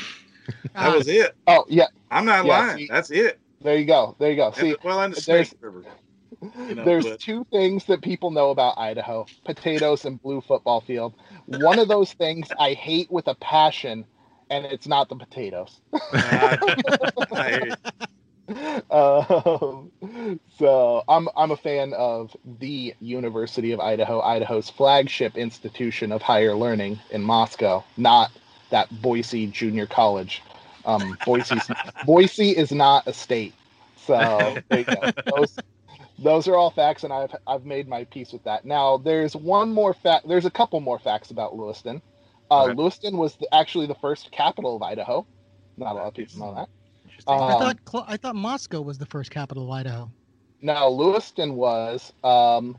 [0.76, 1.36] That uh, was it.
[1.48, 2.78] Oh yeah, I'm not Yeah, lying.
[2.80, 3.39] see- That's it.
[3.62, 4.15] there you go.
[4.20, 4.52] There you go.
[4.52, 5.84] See, well, and the Snake River.
[6.42, 10.82] You know, There's but- two things that people know about Idaho potatoes and blue football
[10.82, 11.14] field.
[11.46, 14.06] One of those things I hate with a passion,
[14.50, 15.80] and it's not the potatoes.
[16.14, 17.76] I hear you.
[18.92, 19.92] um,
[20.58, 26.56] so I'm I'm a fan of the University of Idaho, Idaho's flagship institution of higher
[26.56, 28.32] learning in Moscow, not
[28.72, 30.42] that Boise Junior College.
[30.86, 31.70] Um, Boise's,
[32.06, 33.54] Boise is not a state.
[33.96, 35.12] So there you go.
[35.36, 35.56] those
[36.24, 38.66] those are all facts, and I've I've made my peace with that.
[38.66, 40.28] Now there's one more fact.
[40.28, 42.02] There's a couple more facts about Lewiston.
[42.50, 42.76] Uh, Okay.
[42.76, 45.26] Lewiston was the, actually the first capital of Idaho.
[45.78, 46.70] Not a lot of people know that.
[47.06, 47.42] Interesting.
[47.42, 50.12] I Um, thought Cl- I thought Moscow was the first capital of Idaho.
[50.62, 52.78] No, Lewiston was, um,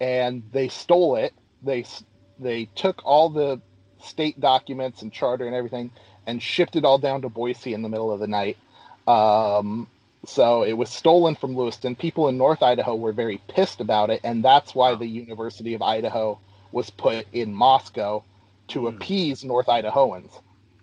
[0.00, 1.32] and they stole it.
[1.62, 1.84] They
[2.38, 3.62] they took all the
[4.00, 5.90] state documents and charter and everything
[6.26, 8.58] and shipped it all down to Boise in the middle of the night.
[9.06, 9.88] Um,
[10.26, 11.96] so it was stolen from Lewiston.
[11.96, 15.82] People in North Idaho were very pissed about it, and that's why the University of
[15.82, 16.38] Idaho
[16.72, 18.24] was put in Moscow
[18.68, 18.86] to Hmm.
[18.88, 20.40] appease North Idahoans.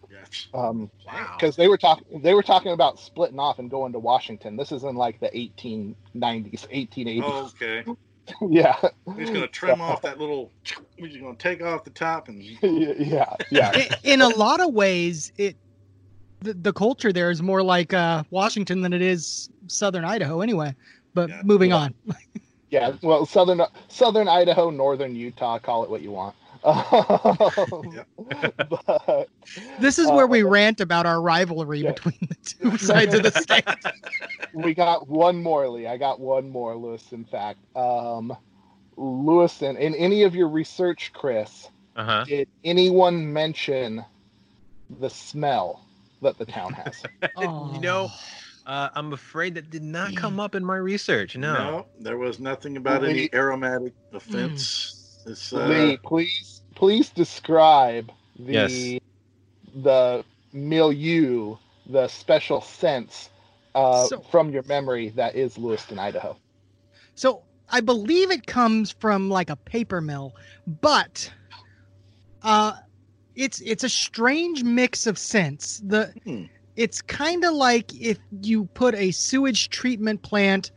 [0.09, 0.47] Yes.
[0.53, 1.35] Um, wow.
[1.39, 4.57] because they were talking they were talking about splitting off and going to Washington.
[4.57, 7.21] This is in like the 1890s, 1880s.
[7.23, 7.85] Oh, okay.
[8.49, 8.75] yeah,
[9.17, 10.51] He's gonna trim off that little.
[10.97, 12.43] He's gonna take off the top and.
[12.61, 13.85] yeah, yeah.
[14.03, 15.57] In a lot of ways, it
[16.41, 20.75] the, the culture there is more like uh, Washington than it is Southern Idaho, anyway.
[21.13, 21.41] But Yeah.
[21.43, 21.77] moving Yeah.
[21.77, 21.93] on.
[22.69, 22.93] yeah.
[23.01, 26.35] Well, southern Southern Idaho, northern Utah, call it what you want.
[28.69, 29.29] But
[29.79, 31.91] This is Uh, where we rant about our rivalry yeah.
[31.91, 33.65] between the two sides of the state.
[34.53, 35.87] we got one more, Lee.
[35.87, 37.11] I got one more, Lewis.
[37.11, 38.35] In fact, um,
[38.97, 39.75] Lewiston.
[39.77, 42.25] In any of your research, Chris, Uh huh.
[42.25, 44.05] did anyone mention
[44.99, 45.83] the smell
[46.21, 47.03] that the town has?
[47.37, 47.71] Oh.
[47.73, 48.09] You know,
[48.65, 51.35] uh, I'm afraid that did not come up in my research.
[51.35, 51.53] No.
[51.53, 55.19] No, there was nothing about any aromatic offense.
[55.25, 58.99] It's uh, Lee, please, please describe the Yes.
[59.83, 61.55] the milieu,
[61.87, 63.29] the special sense
[63.75, 66.37] uh, So- from your memory that is Lewiston, Idaho.
[67.15, 70.35] So I believe it comes from like a paper mill,
[70.81, 71.31] but
[72.43, 72.73] uh
[73.35, 75.81] it's it's a strange mix of scents.
[75.85, 76.45] The Hmm.
[76.75, 80.71] it's kind of like if you put a sewage treatment plant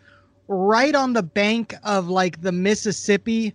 [0.48, 3.54] right on the bank of like the Mississippi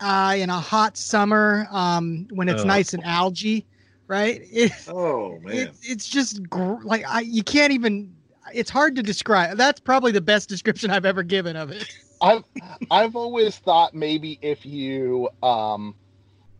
[0.00, 2.66] uh in a hot summer um when it's Ugh.
[2.66, 3.66] nice and algae,
[4.08, 4.40] right?
[4.52, 5.54] It, Oh man.
[5.56, 8.14] it, it's just gr- like I you can't even
[8.54, 9.56] it's hard to describe.
[9.56, 11.88] That's probably the best description I've ever given of it.
[12.20, 12.44] I've
[12.90, 15.94] I've always thought maybe if you um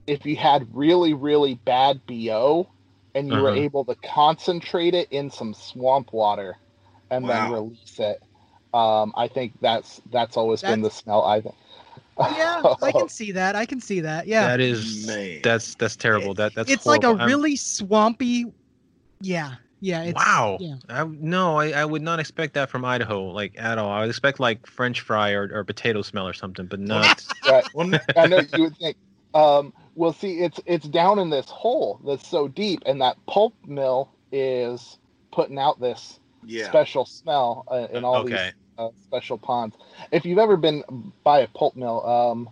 [0.06, 2.68] if you had really really bad bo
[3.14, 3.60] and you were Uh-huh.
[3.60, 6.56] able to concentrate it in some swamp water
[7.10, 8.20] and then release it
[8.74, 11.54] um i think that's that's always been the smell i think
[12.18, 13.56] Yeah, I can see that.
[13.56, 14.26] I can see that.
[14.26, 14.46] Yeah.
[14.48, 15.40] That is Man.
[15.42, 16.32] that's that's terrible.
[16.34, 17.20] That that's it's like a horrible.
[17.20, 18.46] I'm- really swampy
[19.20, 19.56] Yeah.
[19.80, 20.02] Yeah.
[20.04, 20.56] It's, wow.
[20.58, 20.76] Yeah.
[20.88, 23.90] I, no, I, I would not expect that from Idaho, like at all.
[23.90, 27.22] I would expect like French fry or, or potato smell or something, but not.
[27.46, 27.64] right.
[27.74, 28.96] Well, i know you would think
[29.34, 33.54] um well see it's it's down in this hole that's so deep and that pulp
[33.66, 34.98] mill is
[35.32, 36.68] putting out this yeah.
[36.68, 39.76] special smell uh, in all these uh, special ponds.
[40.12, 42.50] If you've ever been by a pulp mill, um,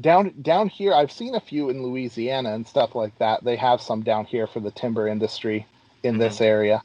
[0.00, 3.44] down down here, I've seen a few in Louisiana and stuff like that.
[3.44, 5.66] They have some down here for the timber industry
[6.02, 6.82] in this area,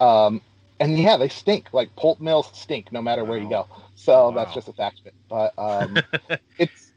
[0.00, 0.40] um,
[0.80, 1.68] and yeah, they stink.
[1.72, 3.66] Like pulp mills stink no matter where you go.
[3.94, 5.14] So that's just a fact of it.
[5.28, 5.98] But um,
[6.58, 6.87] it's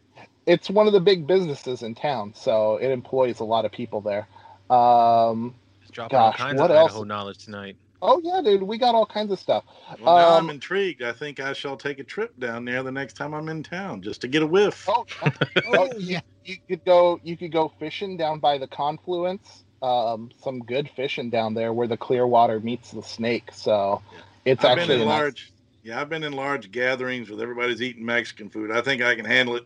[0.46, 4.02] it's one of the big businesses in town, so it employs a lot of people
[4.02, 4.28] there.
[4.76, 6.92] Um, Just dropping all Gosh, kinds what of else?
[6.92, 7.76] Idaho knowledge tnight.
[8.02, 9.64] oh yeah, dude, we got all kinds of stuff.
[10.02, 11.04] Well, now Um, I'm intrigued.
[11.04, 14.02] I think I shall take a trip down there the next time I'm in town
[14.02, 14.86] just to get a whiff.
[14.90, 15.06] Oh,
[15.68, 16.22] Oh, yeah.
[16.46, 21.30] you could go you could go fishing down by the confluence um some good fishing
[21.30, 24.02] down there where the clear water meets the snake so
[24.46, 25.52] it's I've been actually in a nice- large.
[25.84, 28.70] Yeah, I've been in large gatherings with everybody's eating Mexican food.
[28.72, 29.66] I think I can handle it.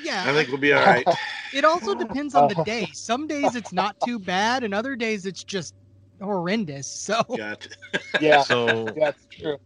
[0.00, 0.24] Yeah.
[0.26, 1.06] I think we'll be all right.
[1.54, 2.88] It also depends on the day.
[2.94, 5.74] Some days it's not too bad, and other days it's just
[6.18, 6.86] horrendous.
[6.86, 7.68] So Got
[8.20, 9.58] yeah So that's true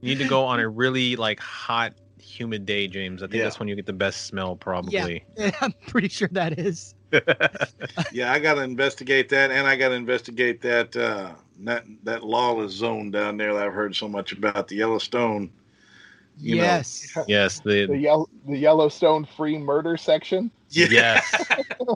[0.00, 3.22] you need to go on a really like hot, humid day, James.
[3.22, 3.44] I think Yeah.
[3.44, 5.24] that's when you get the best smell, probably.
[5.60, 6.94] I'm pretty sure that is.
[8.12, 12.24] yeah, I got to investigate that, and I got to investigate that uh, that that
[12.24, 15.50] lawless zone down there that I've heard so much about, the Yellowstone.
[16.38, 16.62] You know.
[16.62, 17.16] yes.
[17.26, 20.50] yes, the, The, Yell- the Yellowstone free murder section.
[20.70, 20.86] Yeah.
[20.90, 21.46] yes.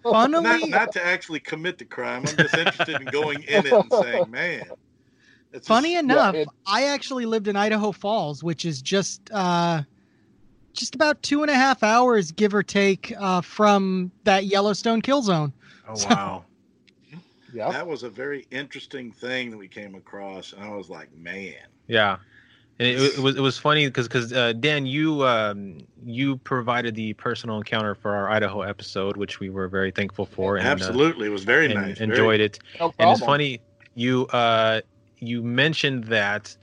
[0.02, 2.24] Funnily, Not, not to actually commit the crime.
[2.26, 4.64] I'm just interested in going in it and saying, man.
[5.52, 9.82] It's funny just- enough, it- I actually lived in Idaho Falls, which is just uh,
[10.72, 15.20] just about two and a half hours, give or take, uh, from that Yellowstone kill
[15.22, 15.52] zone.
[15.88, 16.44] Oh wow.
[17.52, 17.72] Yeah.
[17.72, 21.54] that was a very interesting thing that we came across, and I was like, man.
[21.88, 22.18] Yeah.
[22.80, 26.94] And it, it was it was funny because because uh, Dan you um, you provided
[26.94, 30.70] the personal encounter for our Idaho episode which we were very thankful for and uh,
[30.70, 31.98] Absolutely, it was very and nice.
[31.98, 33.60] very- enjoyed it No and it's funny
[33.94, 34.80] you uh
[35.18, 36.56] you mentioned that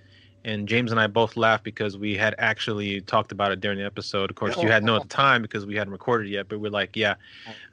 [0.43, 3.85] and James and I both laughed because we had actually talked about it during the
[3.85, 4.29] episode.
[4.29, 6.47] Of course, you had no at the time because we hadn't recorded it yet.
[6.47, 7.15] But we're like, yeah,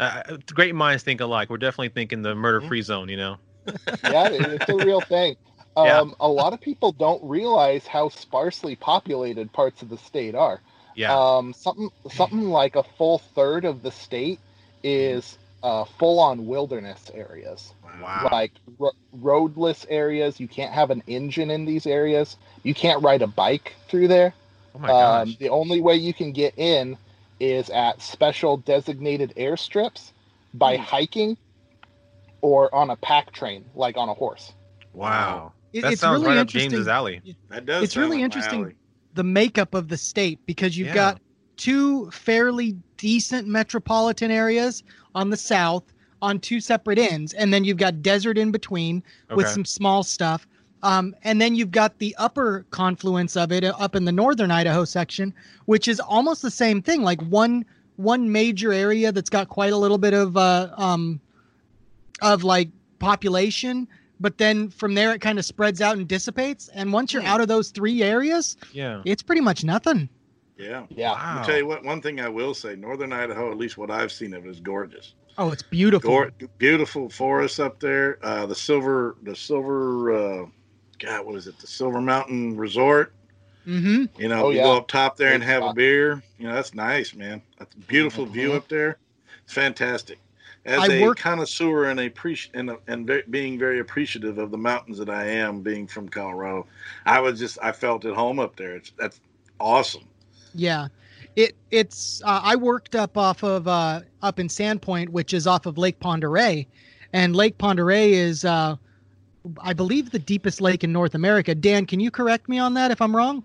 [0.00, 1.50] uh, great minds think alike.
[1.50, 3.08] We're definitely thinking the murder-free zone.
[3.08, 3.36] You know?
[4.02, 5.36] yeah, it's a real thing.
[5.76, 6.04] Um, Yeah.
[6.20, 10.60] A lot of people don't realize how sparsely populated parts of the state are.
[10.94, 11.16] Yeah.
[11.16, 14.38] Um, something something like a full third of the state
[14.84, 18.28] is uh, full-on wilderness areas, wow.
[18.30, 20.38] like ro- roadless areas.
[20.38, 22.36] You can't have an engine in these areas.
[22.62, 24.34] You can't ride a bike through there.
[24.74, 25.28] Oh my gosh.
[25.28, 26.98] Um, the only way you can get in
[27.40, 30.12] is at special designated airstrips
[30.52, 30.82] by Hmm.
[30.82, 31.36] hiking
[32.42, 34.52] or on a pack train, like on a horse.
[34.92, 35.53] wow.
[35.74, 36.70] It- that it's sounds really right up interesting.
[36.70, 37.20] James's alley.
[37.50, 37.84] That does.
[37.84, 38.62] It's sound really up my interesting.
[38.62, 38.74] alley.
[39.14, 40.94] the makeup of the state because you've Yeah.
[40.94, 41.20] got
[41.56, 44.82] two fairly decent metropolitan areas
[45.14, 45.84] on the south
[46.22, 49.02] on two separate ends and then you've got desert in between
[49.36, 50.46] with some small stuff
[50.82, 54.50] um, and then you've got the upper confluence of it uh, up in the northern
[54.50, 55.32] idaho section
[55.66, 57.64] which is almost the same thing like one
[57.96, 61.20] one major area that's got quite a little bit of uh, um,
[62.22, 63.86] of like population
[64.20, 67.40] but then from there it kind of spreads out and dissipates and once you're out
[67.40, 69.02] of those three areas Yeah.
[69.04, 70.08] it's pretty much nothing.
[70.56, 70.86] Yeah.
[70.88, 71.12] Yeah.
[71.16, 71.82] I'll tell you what.
[71.82, 74.60] One thing I will say: Northern Idaho, at least what I've seen of it, is
[74.60, 75.14] gorgeous.
[75.36, 76.08] Oh, it's beautiful.
[76.10, 78.18] Gor- beautiful forests up there.
[78.22, 80.12] Uh, the silver, the silver.
[80.14, 80.46] Uh,
[81.00, 81.58] God, what is it?
[81.58, 83.12] The Silver Mountain Resort.
[83.66, 84.04] mm-hmm.
[84.16, 84.62] You know, Oh, you yeah.
[84.62, 86.22] go up top there and Great have a beer.
[86.38, 87.42] You know, that's nice, man.
[87.58, 88.56] That's a beautiful view Mhm.
[88.58, 88.98] up there.
[89.42, 90.18] It's fantastic.
[90.66, 94.38] As I a work- connoisseur and a appreci- and, a, and ve- being very appreciative
[94.38, 96.66] of the mountains that I am, being from Colorado,
[97.04, 98.76] I was just I felt at home up there.
[98.76, 99.20] It's that's
[99.60, 100.04] awesome.
[100.54, 100.88] Yeah,
[101.36, 102.22] it it's.
[102.24, 106.00] Uh, I worked up off of uh, up in Sandpoint, which is off of Lake
[106.00, 106.64] Pend Oreille,
[107.12, 108.76] and Lake Pend Oreille is, uh,
[109.60, 111.54] I believe, the deepest lake in North America.
[111.54, 113.44] Dan, can you correct me on that if I'm wrong?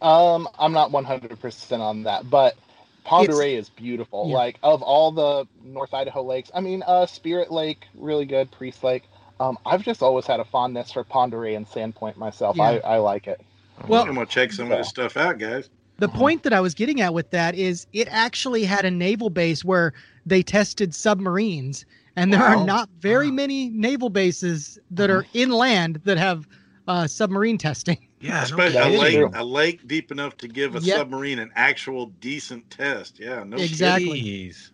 [0.00, 2.56] Um, I'm not 100% on that, but
[3.04, 4.28] Pend It's- Oreille is beautiful.
[4.28, 4.36] yeah.
[4.36, 8.50] Like of all the North Idaho lakes, I mean, uh, Spirit Lake, really good.
[8.50, 9.04] Priest Lake.
[9.40, 12.58] Um, I've just always had a fondness for Pend Oreille and Sandpoint myself.
[12.58, 12.80] I, Yeah.
[12.84, 13.40] I like it.
[13.88, 15.68] Well- I'm gonna check some of this stuff out, guys.
[15.98, 19.30] The point that I was getting at with that is it actually had a naval
[19.30, 19.92] base where
[20.26, 21.84] they tested submarines,
[22.16, 22.58] and there Wow.
[22.62, 26.48] are not very many naval bases that are inland that have
[26.88, 28.08] uh, submarine testing.
[28.20, 28.34] Yeah.
[28.34, 30.96] No Especially a lake, a lake deep enough to give a Yep.
[30.96, 33.18] submarine an actual decent test.
[33.20, 34.22] Yeah, no Exactly.
[34.22, 34.70] Jeez.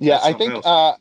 [0.00, 0.92] Yeah, That's I think uh,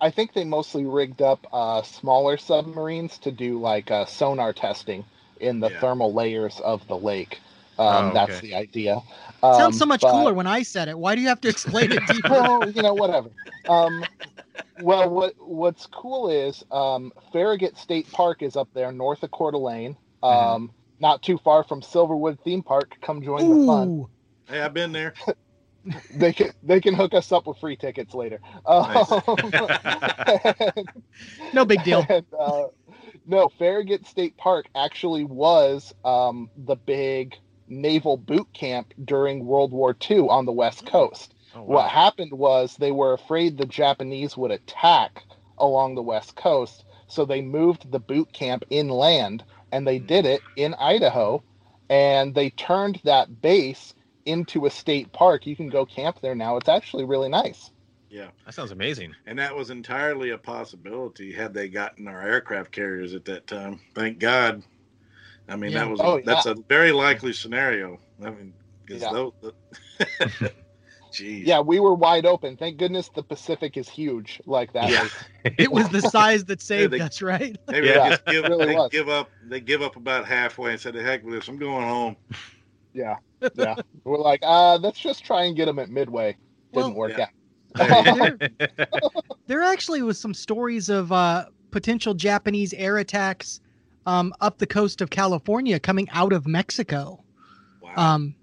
[0.00, 5.04] I think they mostly rigged up uh, smaller submarines to do like uh, sonar testing
[5.40, 5.80] in the Yeah.
[5.80, 7.38] thermal layers of the lake.
[7.78, 9.00] Um, Oh, That's the idea.
[9.40, 10.98] Sounds Um, so much but- cooler when I said it.
[10.98, 12.28] Why do you have to explain it deeper?
[12.30, 13.30] well, you know, whatever.
[13.68, 14.04] Um,
[14.82, 19.52] well, what what's cool is um, Farragut State Park is up there north of Coeur
[19.52, 20.66] d'Alene, um, Mm-hmm.
[21.00, 22.94] not too far from Silverwood Theme Park.
[23.02, 24.06] Come join the fun.
[24.48, 25.14] Hey, I've been there.
[26.14, 28.38] They can they can hook us up with free tickets later.
[28.66, 28.84] Um,
[31.54, 32.04] no big deal.
[32.08, 32.64] and, uh,
[33.26, 37.34] no, Farragut State Park actually was um, the big
[37.68, 41.34] naval boot camp during World War II on the West Coast.
[41.54, 45.22] Oh, What happened was they were afraid the Japanese would attack
[45.58, 50.42] along the West Coast, so they moved the boot camp inland, and they did it
[50.56, 51.42] in Idaho,
[51.88, 53.94] and they turned that base
[54.26, 55.46] into a state park.
[55.46, 56.56] You can go camp there now.
[56.56, 57.70] It's actually really nice.
[58.10, 59.14] Yeah, That sounds amazing.
[59.26, 63.80] and that was entirely a possibility had they gotten our aircraft carriers at that time.
[63.94, 64.62] Thank God.
[65.48, 65.84] I mean, Yeah.
[65.84, 66.52] that was Oh, that's yeah.
[66.52, 67.98] a very likely scenario.
[68.22, 68.52] I mean,
[68.84, 69.30] because Yeah.
[71.10, 71.26] those.
[71.26, 71.46] Jeez.
[71.46, 72.56] Yeah, we were wide open.
[72.56, 74.90] Thank goodness the Pacific is huge like that.
[74.90, 75.08] Yeah.
[75.58, 77.56] It was the size that saved they- us, right?
[77.68, 78.90] Maybe Yeah, they just give, really they was.
[78.90, 79.30] give up.
[79.48, 81.48] They give up about halfway and said, "The heck with this!
[81.48, 82.16] I'm going home."
[82.92, 83.16] Yeah,
[83.54, 83.76] yeah.
[84.04, 86.36] We're like, uh, let's just try and get them at Midway.
[86.72, 87.26] Didn't Well, work yeah.
[87.80, 88.38] out.
[88.58, 88.68] there,
[89.46, 93.60] there actually was some stories of uh, potential Japanese air attacks
[94.06, 97.22] um, up the coast of California coming out of Mexico.
[97.80, 97.92] Wow.
[97.96, 98.34] Um,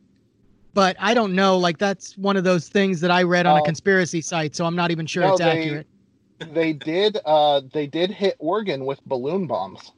[0.77, 1.57] but I don't know.
[1.57, 4.63] Like that's one of those things that I read on a Um, conspiracy site, so
[4.63, 5.87] I'm not even sure no, it's they- accurate.
[6.53, 7.17] they did.
[7.25, 9.91] Uh, they did hit Oregon with balloon bombs,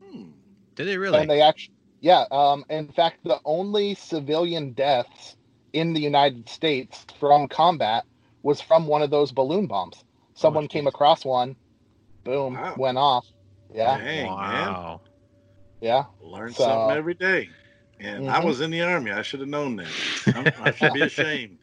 [0.00, 0.30] Hmm.
[0.76, 1.18] Did they really?
[1.18, 2.26] and they actually, yeah.
[2.30, 5.36] Um, in fact, the only civilian deaths
[5.72, 8.04] in the United States from combat
[8.44, 10.04] was from one of those balloon bombs.
[10.34, 10.94] Someone Oh, came geez.
[10.94, 11.56] across one,
[12.22, 12.74] boom, Wow.
[12.78, 13.26] went off.
[13.74, 14.26] Yeah, Dang, man.
[14.32, 15.00] wow.
[15.80, 16.04] yeah.
[16.22, 17.48] Learn So- something every day.
[18.00, 18.44] And I Mhm.
[18.44, 19.10] was in the army.
[19.10, 20.52] I should have known that.
[20.62, 21.58] I'm, should be ashamed.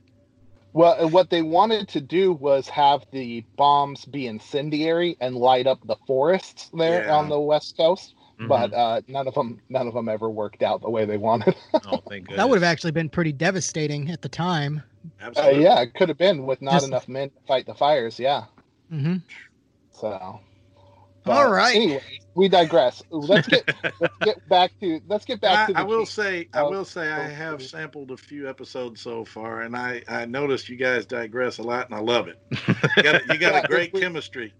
[0.74, 5.68] Well, and what they wanted to do was have the bombs be incendiary and light
[5.68, 7.16] up the forests there Yeah.
[7.16, 8.50] on the west coast, Mhm.
[8.50, 11.56] but uh, none of them, none of them ever worked out the way they wanted.
[11.74, 12.36] oh, thank goodness.
[12.36, 14.84] That would have actually been pretty devastating at the time.
[15.22, 15.64] Uh, Absolutely.
[15.64, 18.20] yeah, it could have been with not Just- enough men to fight the fires.
[18.20, 18.46] Yeah,
[18.90, 19.18] hmm
[19.92, 20.42] so.
[21.28, 21.76] All right.
[21.76, 22.02] Anyway,
[22.36, 23.02] we digress.
[23.10, 23.64] Let's get
[24.00, 26.12] let's get back to let's get back I, to the I will case.
[26.12, 27.60] say, I will say, I oh, have oh.
[27.60, 31.88] sampled a few episodes so far, and I I noticed you guys digress a lot,
[31.90, 32.38] and I love it.
[32.98, 34.54] You got a, you got Yeah, a great we- chemistry.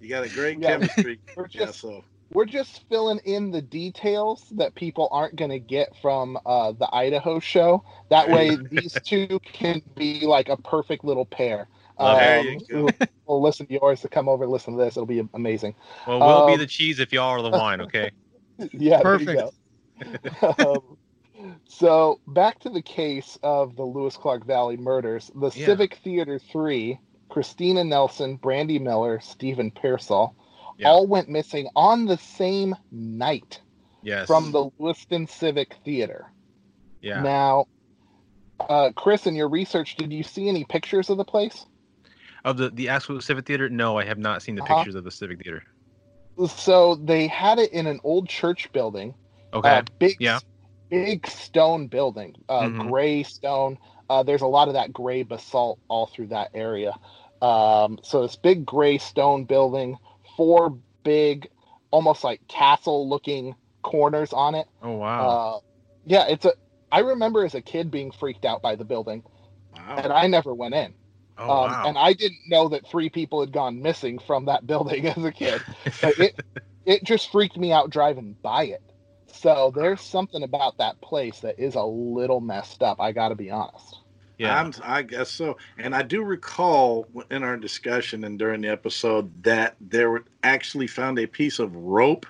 [0.00, 1.20] You got a great Yeah, chemistry.
[1.36, 5.88] we're yeah, so We're just filling in the details that people aren't going to get
[6.02, 7.84] from uh, the Idaho show.
[8.10, 11.68] That way, these two can be like a perfect little pair.
[11.98, 12.20] Love it.
[12.20, 12.82] There Um, you go.
[12.82, 14.96] We'll, we'll listen to yours to come over and listen to this.
[14.96, 15.74] It'll be amazing.
[16.06, 18.10] well, we'll be um, the cheese if y'all are the wine, okay?
[18.72, 19.52] Yeah, Perfect.
[20.00, 20.54] There you go.
[21.38, 25.30] um, so back to the case of the Lewis Clark Valley murders.
[25.34, 25.66] The Yeah.
[25.66, 30.36] Civic Theater Three, Christina Nelson, Brandy Miller, Stephen Pearsall,
[30.78, 30.90] Yeah.
[30.90, 33.60] all went missing on the same night
[34.02, 34.26] Yes.
[34.26, 36.26] from the Lewiston Civic Theater.
[37.00, 37.22] yeah.
[37.22, 37.66] Now,
[38.60, 41.66] uh, Chris, in your research, did you see any pictures of the place?
[42.44, 43.68] Of the the actual Civic Theater?
[43.68, 44.74] No, I have not seen the Uh-huh.
[44.74, 45.62] pictures of the Civic Theater.
[46.48, 49.14] So they had it in an old church building.
[49.54, 49.68] Okay.
[49.78, 50.40] Uh, big, Yeah.
[50.90, 52.90] big stone building, uh, Mhm.
[52.90, 53.78] gray stone.
[54.08, 56.94] Uh, there's a lot of that gray basalt all through that area.
[57.42, 59.98] Um, so this big gray stone building,
[60.36, 61.48] four big,
[61.90, 64.66] almost like castle-looking corners on it.
[64.82, 65.28] oh wow.
[65.28, 65.60] Uh,
[66.06, 66.52] yeah, it's a.
[66.90, 69.22] I remember as a kid being freaked out by the building,
[69.74, 69.96] wow.
[69.96, 70.94] and I never went in.
[71.38, 71.84] Oh um, wow.
[71.86, 75.32] And I didn't know that three people had gone missing from that building as a
[75.32, 75.62] kid.
[76.02, 76.40] It
[76.86, 78.82] it just freaked me out driving by it.
[79.32, 83.00] So there's something about that place that is a little messed up.
[83.00, 83.98] I got to be honest.
[84.38, 84.60] yeah.
[84.60, 85.56] I'm, I guess so.
[85.78, 90.86] And I do recall in our discussion and during the episode that there were actually
[90.86, 92.26] found a piece of rope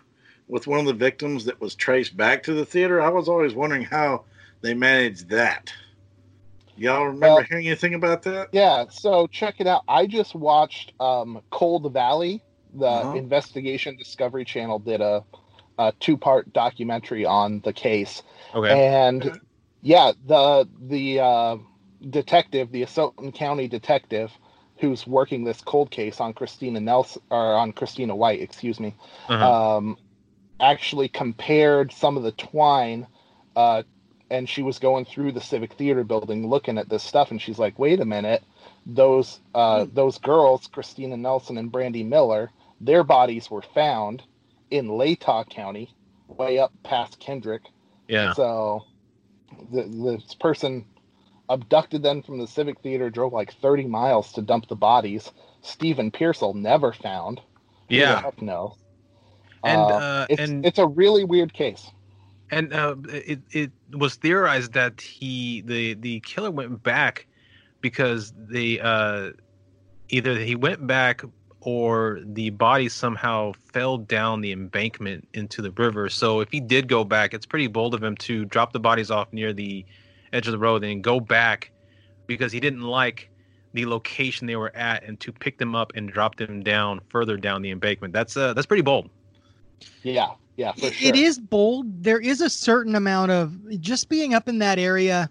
[0.49, 3.01] with one of the victims that was traced back to the theater.
[3.01, 4.25] I was always wondering how
[4.61, 5.73] they managed that.
[6.77, 8.49] Y'all remember Well- hearing anything about that?
[8.53, 8.87] Yeah.
[8.91, 9.83] So check it out.
[9.89, 12.43] I just watched um, Cold Valley.
[12.75, 13.15] The Uh-huh.
[13.17, 15.23] Investigation Discovery Channel did a,
[15.79, 18.23] a two part documentary on the case.
[18.55, 18.87] okay.
[18.89, 19.39] And
[19.83, 21.57] yeah, the the uh,
[22.09, 24.33] detective, the Asotin County detective,
[24.79, 28.95] who's working this cold case on Christina Nelson or on Christina White, excuse me,
[29.29, 29.77] Uh-huh.
[29.77, 29.99] um,
[30.59, 33.07] actually compared some of the twine.
[33.55, 33.83] Uh,
[34.33, 37.59] and she was going through the Civic Theater building looking at this stuff, and she's
[37.59, 38.43] like, "Wait a minute,
[38.87, 44.23] those uh, those girls, Christina Nelson and Brandy Miller, their bodies were found
[44.71, 45.95] in Latah County,
[46.29, 47.63] way up past Kendrick."
[48.09, 48.33] yeah.
[48.33, 48.87] So
[49.71, 50.87] the, this person
[51.51, 55.31] abducted them from the Civic Theater, drove like 30 miles to dump the bodies.
[55.61, 57.43] Stephen Pearsall never found.
[57.91, 58.31] Yeah.
[58.41, 58.77] No.
[59.63, 61.91] And Uh, uh, it's, and it's a really weird case.
[62.53, 67.27] And uh, it it was theorized that he the the killer went back
[67.81, 69.31] because they uh
[70.11, 71.23] either he went back
[71.61, 76.09] or the body somehow fell down the embankment into the river.
[76.09, 79.11] So if he did go back, it's pretty bold of him to drop the bodies
[79.11, 79.85] off near the
[80.33, 81.71] edge of the road and go back
[82.27, 83.31] because he didn't like
[83.75, 87.37] the location they were at and to pick them up and drop them down further
[87.37, 88.13] down the embankment.
[88.13, 89.09] That's uh that's pretty bold.
[90.03, 91.09] Yeah, yeah, for It- sure.
[91.09, 92.03] It is bold.
[92.03, 95.31] There is a certain amount of just being up in that area.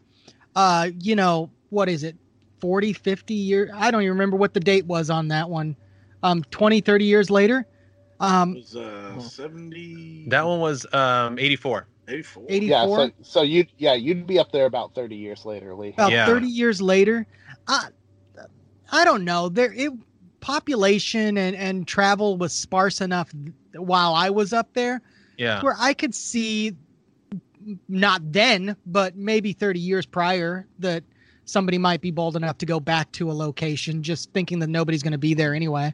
[0.55, 2.17] Uh, you know, what is it?
[2.59, 3.71] 40, 50 years.
[3.73, 5.75] I don't even remember what the date was on that one.
[6.23, 7.65] Um, 20, 30 years later.
[8.19, 10.27] Um, was uh, 70.
[10.29, 11.87] That one was um 84.
[12.07, 12.45] 84.
[12.49, 12.67] 84.
[12.69, 15.89] Yeah, so, so you yeah you'd be up there about 30 years later, Lee.
[15.89, 16.25] about Yeah.
[16.27, 17.25] 30 years later
[17.67, 17.87] i
[18.91, 19.91] i don't know there it
[20.39, 23.31] population and and travel was sparse enough
[23.75, 25.01] while i was up there
[25.41, 25.61] Yeah.
[25.61, 26.75] where i could see
[27.87, 31.03] not then, but maybe 30 years prior, that
[31.45, 35.03] somebody might be bold enough to go back to a location just thinking that nobody's
[35.03, 35.93] going to be there anyway.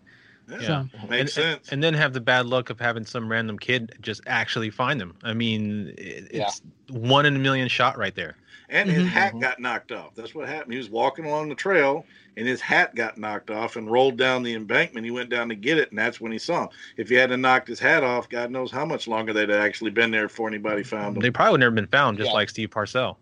[0.50, 1.70] Yeah, So- makes and, sense.
[1.72, 5.16] And then have the bad luck of having some random kid just actually find them.
[5.24, 6.44] I mean, it, Yeah.
[6.48, 8.38] it's one in a million shot right there.
[8.70, 9.10] And his Mhm.
[9.10, 10.14] hat got knocked off.
[10.16, 10.74] That's what happened.
[10.74, 12.06] He was walking along the trail,
[12.36, 15.06] and his hat got knocked off and rolled down the embankment.
[15.06, 16.70] He went down to get it, and that's when he saw him.
[16.98, 19.92] If he hadn't knocked his hat off, God knows how much longer they'd have actually
[19.92, 21.22] been there before anybody found him.
[21.22, 22.34] They probably would never been found, just Yeah.
[22.34, 23.18] like Steve Pearsall.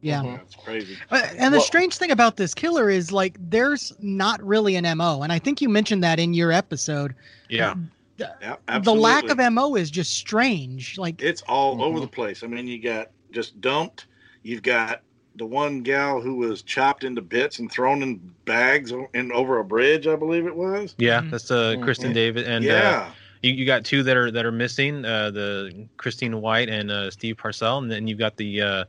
[0.00, 0.22] Yeah.
[0.24, 0.96] That's crazy.
[1.10, 4.86] Uh, and the Well- strange thing about this killer is like there's not really an
[4.86, 5.22] MO.
[5.22, 7.14] And I think you mentioned that in your episode.
[7.50, 7.74] Yeah.
[8.18, 10.96] Yeah, The lack of MO is just strange.
[10.96, 12.02] Like It's all over Mhm.
[12.02, 12.42] the place.
[12.42, 14.06] I mean, you got just dumped.
[14.46, 15.02] You've got
[15.34, 19.58] the one gal who was chopped into bits and thrown in bags o- in over
[19.58, 20.94] a bridge, I believe it was.
[20.98, 21.30] Yeah, Mhm.
[21.30, 21.82] that's uh, Mhm.
[21.82, 25.32] Kristen David and uh, yeah, you, you got two that are that are missing, uh,
[25.32, 28.84] the Christine White and uh, Steve Pearsall, and then you've got the uh,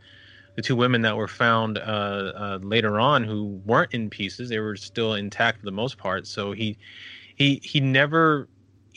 [0.55, 4.59] the two women that were found uh, uh, later on who weren't in pieces; they
[4.59, 6.27] were still intact for the most part.
[6.27, 6.77] So he
[7.35, 8.47] he he never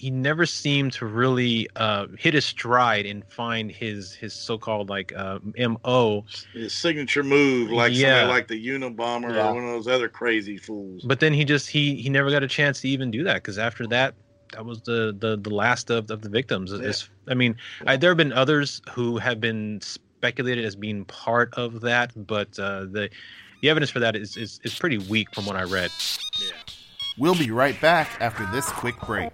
[0.01, 5.13] he never seemed to really uh, hit his stride and find his his so-called like
[5.15, 5.39] uh,
[5.85, 6.25] mo.
[6.55, 8.21] his signature move, like Yeah.
[8.21, 9.49] somebody like the Unabomber Yeah.
[9.51, 11.03] or one of those other crazy fools.
[11.05, 13.59] But then he just he he never got a chance to even do that because
[13.59, 14.15] after that.
[14.55, 16.73] That was the, the the last of, of the victims.
[16.73, 17.55] It's- I mean,
[17.87, 22.59] I, there have been others who have been speculated as being part of that, but
[22.59, 23.11] uh, the
[23.63, 25.93] the evidence for that is, is is pretty weak from what I read.
[26.43, 26.49] yeah.
[27.17, 29.31] We'll be right back after this quick break.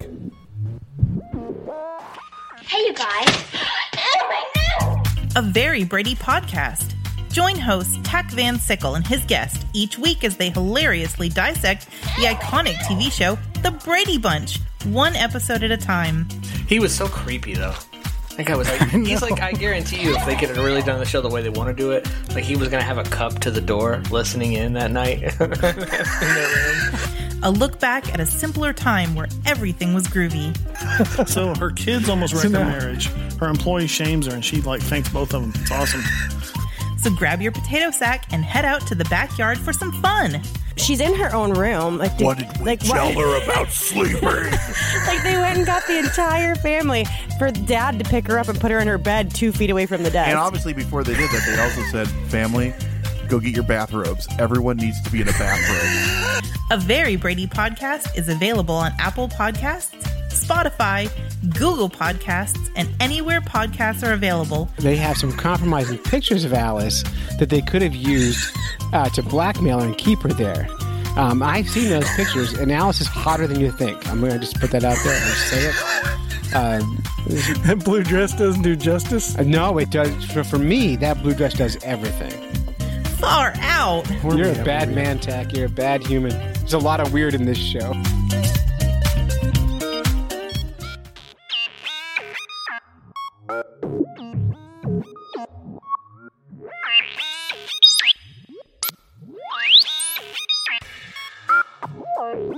[2.62, 3.44] Hey, you guys.
[3.96, 5.32] Oh, my nose!
[5.36, 6.94] a very Brady podcast.
[7.30, 12.24] Join host Tack Van Sickle and his guest each week as they hilariously dissect the
[12.24, 16.26] iconic TV show The Brady Bunch, one episode at a time.
[16.66, 17.74] He was so creepy though.
[18.36, 20.98] That guy was like, he's like, I guarantee you, if they could have really done
[20.98, 23.04] the show the way they want to do it, like he was gonna have a
[23.04, 27.25] cup to the door, listening in that night in their room.
[27.42, 30.56] A look back at a simpler time where everything was groovy.
[31.28, 33.06] so her kids almost wrecked her marriage.
[33.38, 35.52] Her employee shames her, and she like thanks both of them.
[35.62, 36.02] It's awesome.
[36.98, 40.42] So grab your potato sack and head out to the backyard for some fun.
[40.76, 41.98] She's in her own room.
[41.98, 44.24] Like, What did we like, tell what- her about sleeping?
[44.24, 47.04] like they went and got the entire family
[47.38, 49.86] for dad to pick her up and put her in her bed two feet away
[49.86, 50.30] from the desk.
[50.30, 52.74] and obviously, before they did that, they also said, "Family,
[53.28, 54.26] go get your bathrobes.
[54.38, 59.28] Everyone needs to be in a bathrobe." A Very Brady podcast is available on Apple
[59.28, 59.92] Podcasts,
[60.30, 61.08] Spotify,
[61.58, 64.68] Google Podcasts, and anywhere podcasts are available.
[64.78, 67.04] They have some compromising pictures of Alice
[67.38, 68.50] that they could have used
[68.92, 70.66] uh, to blackmail her and keep her there.
[71.16, 74.04] Um, I've seen those pictures, and Alice is hotter than you think.
[74.08, 76.54] I'm going to just put that out there and say it.
[76.56, 77.02] Um,
[77.64, 79.36] That blue dress doesn't do justice.
[79.38, 80.10] uh, no, it does.
[80.32, 82.32] For, for me, that blue dress does everything.
[83.18, 84.04] Far out.
[84.24, 85.52] You're a bad man, Tack.
[85.54, 86.30] You're a bad human.
[86.54, 87.92] There's a lot of weird in this show.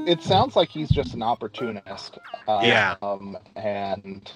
[0.07, 2.19] It sounds like he's just an opportunist.
[2.47, 2.97] Uh, Yeah.
[3.03, 4.31] Um, and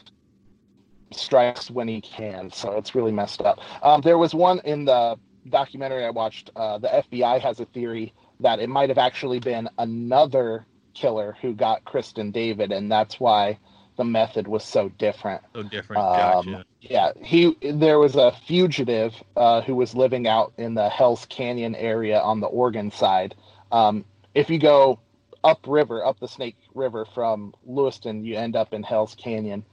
[1.12, 2.50] strikes when he can.
[2.50, 3.58] So it's really messed up.
[3.82, 5.16] Um, there was one in the
[5.49, 6.51] documentary I watched.
[6.55, 11.55] Uh, the FBI has a theory that it might have actually been another killer who
[11.55, 13.59] got Kristen David, and that's why
[13.97, 15.43] the method was so different.
[15.55, 16.03] So different.
[16.03, 16.64] Um, Gotcha.
[16.80, 21.74] Yeah, he there was a fugitive uh, who was living out in the Hell's Canyon
[21.74, 23.34] area on the Oregon side.
[23.70, 24.99] Um, if you go
[25.45, 29.64] upriver, up the Snake River from Lewiston, you end up in Hell's Canyon,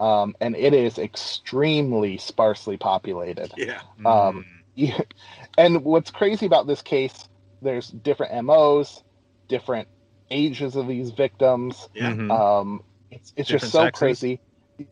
[0.00, 3.52] um, and it is extremely sparsely populated.
[3.56, 3.80] Yeah.
[4.04, 4.44] Um,
[4.78, 4.94] you,
[5.58, 7.28] and what's crazy about this case,
[7.62, 9.02] there's different MOs,
[9.48, 9.88] different
[10.30, 11.88] ages of these victims.
[11.94, 12.12] Yeah.
[12.12, 12.30] Mhm.
[12.30, 13.98] Um, it's it's Different just so sexes.
[13.98, 14.40] crazy.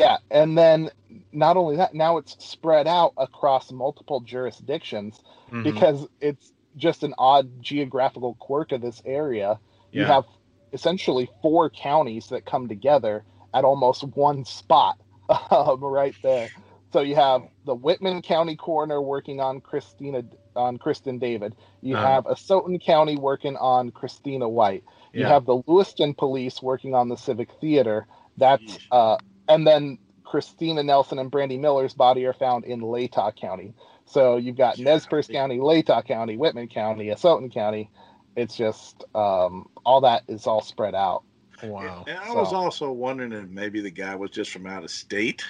[0.01, 0.91] Yeah, and then
[1.33, 5.21] not only that, now it's spread out across multiple jurisdictions
[5.51, 5.63] Mhm.
[5.63, 9.61] because it's just an odd geographical quirk of this area.
[9.93, 10.25] You have
[10.73, 13.25] essentially four counties that come together
[13.55, 14.97] at almost one spot
[15.51, 16.49] um, right there.
[16.97, 20.23] So you have the Whitman County coroner working on Christina
[20.55, 21.55] on Kristen David.
[21.83, 22.07] You Uh-huh.
[22.07, 24.83] have Asotin County working on Christina White.
[25.13, 25.29] You Yeah.
[25.29, 28.07] have the Lewiston police working on the Civic Theater.
[28.39, 33.75] That's uh, and then Christina Nelson and Brandy Miller's body are found in Latah County.
[34.07, 37.91] So you've got Nez Perce County, Latah County, Whitman County, Asotin County.
[38.37, 41.25] It's just um, all that is all spread out.
[41.63, 42.05] Wow.
[42.07, 45.45] And I was also wondering if maybe the guy was just from out of state,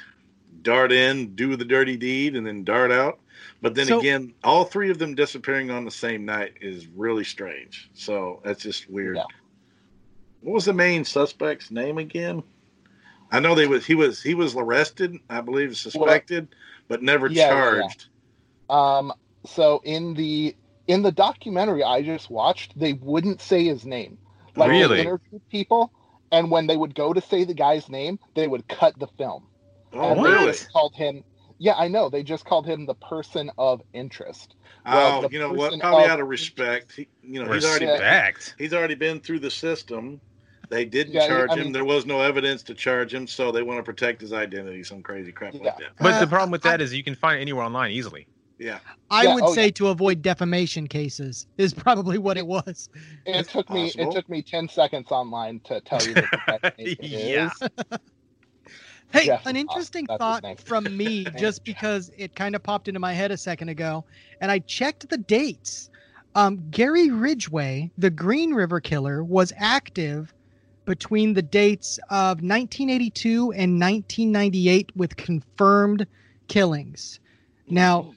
[0.63, 3.19] dart in, do the dirty deed, and then dart out.
[3.63, 7.25] But then So- again, all three of them disappearing on the same night is really
[7.25, 7.91] strange.
[7.95, 9.19] So that's just weird.
[10.41, 12.43] What was the main suspect's name again?
[13.33, 16.49] I know they was he was he was arrested, I believe, suspected,
[16.87, 17.81] but never Yeah, yeah, yeah.
[17.81, 18.07] charged.
[18.71, 19.13] Um,
[19.45, 20.55] so in the
[20.87, 24.19] in the documentary I just watched, they wouldn't say his name.
[24.55, 24.97] Like Really?
[24.99, 25.91] they interviewed people,
[26.31, 29.47] and when they would go to say the guy's name, they would cut the film.
[29.99, 31.23] Oh, and they just called him.
[31.59, 32.11] Yeah, I know.
[32.11, 34.55] They just called him the person of interest.
[34.85, 35.79] Oh, you know what?
[35.81, 36.93] Probably of- out of respect.
[36.97, 38.55] He, you know, he's already Respect.
[38.59, 40.21] he's already been through the system.
[40.69, 41.73] They didn't Yeah, charge I him.
[41.73, 44.83] there was no evidence to charge him, so they want to protect his identity.
[44.83, 45.93] Some crazy crap like that.
[45.99, 48.27] But the problem with that is you can find it anywhere online easily.
[48.59, 48.81] Yeah.
[49.11, 52.89] I Yeah, would oh, say to avoid defamation cases is probably what it was.
[53.25, 53.93] It took me.
[53.97, 57.47] It took me ten seconds online to tell you that the Yeah.
[57.47, 57.63] is.
[59.13, 63.01] Hey, Jeff an interesting that's thought from me, just because it kind of popped into
[63.01, 64.05] my head a second ago,
[64.41, 65.91] and I checked the dates.
[66.35, 70.35] Um, Gary Ridgway, the Green River Killer, was active
[70.85, 76.07] between the dates of 1982 and 1998 with confirmed
[76.49, 77.21] killings.
[77.69, 78.15] Now,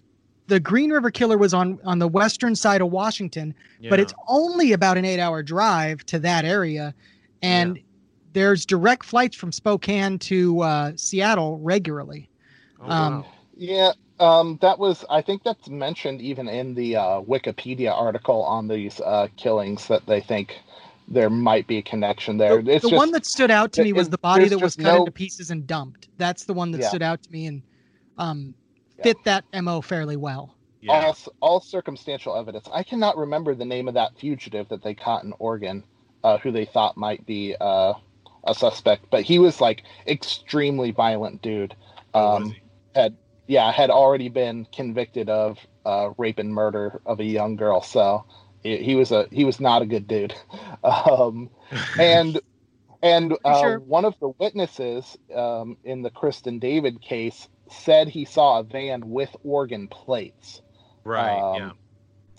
[0.48, 3.54] the Green River Killer was on on the western side of Washington,
[3.90, 6.94] but it's only about an eight-hour drive to that area,
[7.42, 7.80] and
[8.34, 12.30] there's direct flights from Spokane to uh, Seattle regularly.
[12.82, 13.26] Oh, um,
[13.56, 15.06] Yeah, um, that was.
[15.10, 20.06] I think that's mentioned even in the uh, Wikipedia article on these uh, killings that
[20.06, 20.56] they think
[21.08, 22.62] there might be a connection there.
[22.62, 24.60] The, it's the just, one that stood out to me it- was the body that
[24.60, 26.08] was cut no- into pieces and dumped.
[26.18, 26.90] That's the one that Yeah.
[26.90, 27.64] stood out to me and
[28.18, 28.54] um,
[29.02, 30.56] fit that mo fairly well.
[30.88, 32.68] all, all circumstantial evidence.
[32.72, 35.84] I cannot remember the name of that fugitive that they caught in Oregon,
[36.24, 37.94] uh, who they thought might be uh,
[38.50, 41.76] a suspect, but he was like extremely violent dude.
[42.14, 42.56] Um,
[42.96, 43.16] had
[43.48, 48.26] yeah had already been convicted of uh, rape and murder of a young girl, so
[48.64, 50.34] he, he was a he was not a good dude.
[50.84, 51.50] Um,
[52.00, 52.40] and
[53.02, 53.80] and uh, Sure.
[53.80, 59.10] one of the witnesses um, in the Kristen David case said he saw a van
[59.10, 60.62] with Oregon plates.
[61.04, 61.38] Right.
[61.38, 61.72] Um, yeah.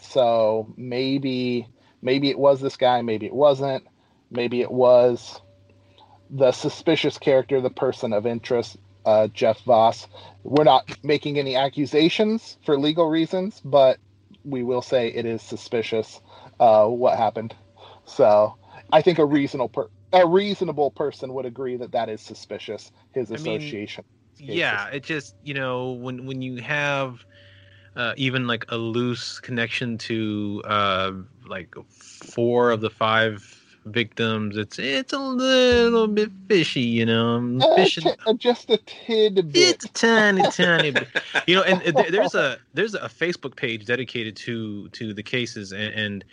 [0.01, 1.67] So maybe
[2.03, 3.87] maybe it was this guy, maybe it wasn't.
[4.31, 5.41] Maybe it was
[6.31, 10.07] the suspicious character, the person of interest, uh, Jeff Voss.
[10.45, 13.99] We're not making any accusations for legal reasons, but
[14.45, 16.21] we will say it is suspicious
[16.61, 17.55] uh, what happened.
[18.07, 18.57] So
[18.93, 22.91] I think a reasonable per- a reasonable person would agree that that is suspicious.
[23.13, 24.05] His I mean, association.
[24.39, 27.25] yeah it just you know when when you have
[27.97, 31.13] uh, even like a loose connection to uh
[31.47, 37.61] like four of the five victims it's it's a little bit fishy you know I'm
[37.61, 38.05] Uh, fishing.
[38.05, 39.55] t- uh, just a tidbit.
[39.57, 41.09] it's a tiny tiny bit.
[41.47, 45.95] You know and there's a there's a facebook page dedicated to to the cases and,
[45.95, 46.25] and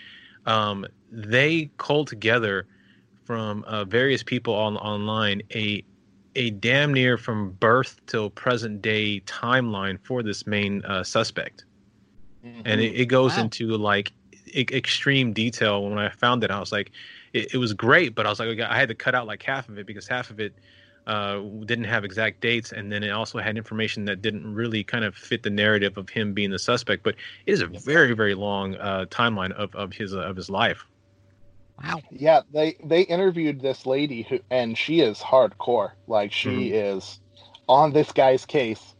[0.45, 2.68] um they cull together
[3.26, 5.84] from uh, various people on online a
[6.36, 11.66] a damn near from birth till present day timeline for this main uh, suspect.
[12.66, 13.43] And it, it goes Wow.
[13.43, 14.12] into like
[14.56, 15.84] extreme detail.
[15.84, 16.91] When i found it i was like
[17.38, 19.69] it, it was great but i was like i had to cut out like half
[19.69, 20.53] of it because half of it
[21.07, 25.05] uh, didn't have exact dates and then it also had information that didn't really kind
[25.05, 27.15] of fit the narrative of him being the suspect but
[27.45, 30.85] it is a very very long uh, timeline of, of his uh, of his life
[31.83, 32.01] Wow.
[32.09, 35.91] Yeah, they they interviewed this lady who, and she is hardcore.
[36.07, 37.19] Like she is
[37.67, 38.95] on this guy's case.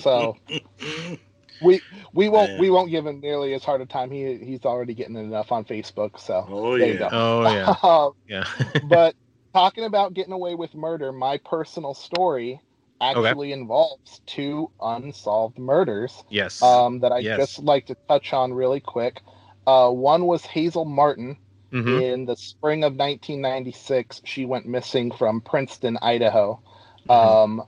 [0.00, 0.36] So
[1.60, 1.82] we
[2.12, 2.60] we won't Man.
[2.60, 4.10] we won't give him nearly as hard a time.
[4.10, 6.18] He he's already getting enough on Facebook.
[6.18, 7.08] So Oh, there you yeah.
[7.10, 7.10] go.
[7.12, 8.44] oh yeah Um, yeah
[8.82, 9.14] but
[9.54, 12.60] talking about getting away with murder, my personal story
[13.00, 17.38] actually involves two unsolved murders yes um, that I Yes.
[17.38, 19.20] just like to touch on really quick.
[19.66, 21.36] Uh, one was Hazel Martin.
[21.72, 22.02] Mhm.
[22.12, 26.62] In the spring of 1996, she went missing from Princeton, Idaho.
[27.08, 27.58] Mm-hmm.
[27.60, 27.62] Um,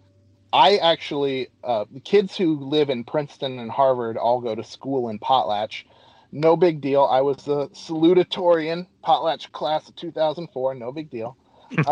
[0.52, 5.08] I actually, uh, the kids who live in Princeton and Harvard all go to school
[5.08, 5.84] in Potlatch.
[6.32, 7.04] No big deal.
[7.04, 10.74] I was the salutatorian Potlatch class of 2004.
[10.74, 11.36] No big deal.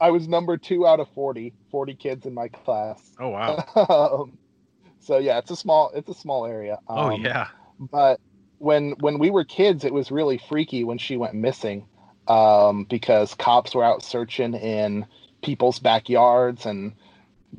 [0.00, 3.00] I was number two out of 40, 40 kids in my class.
[3.20, 4.38] oh wow um,
[4.98, 6.78] so yeah, it's a small it's a small area.
[6.88, 7.48] oh Um, yeah
[7.78, 8.20] But
[8.58, 11.86] when when we were kids, it was really freaky when she went missing,
[12.26, 15.06] um, because cops were out searching in
[15.46, 16.92] people's backyards and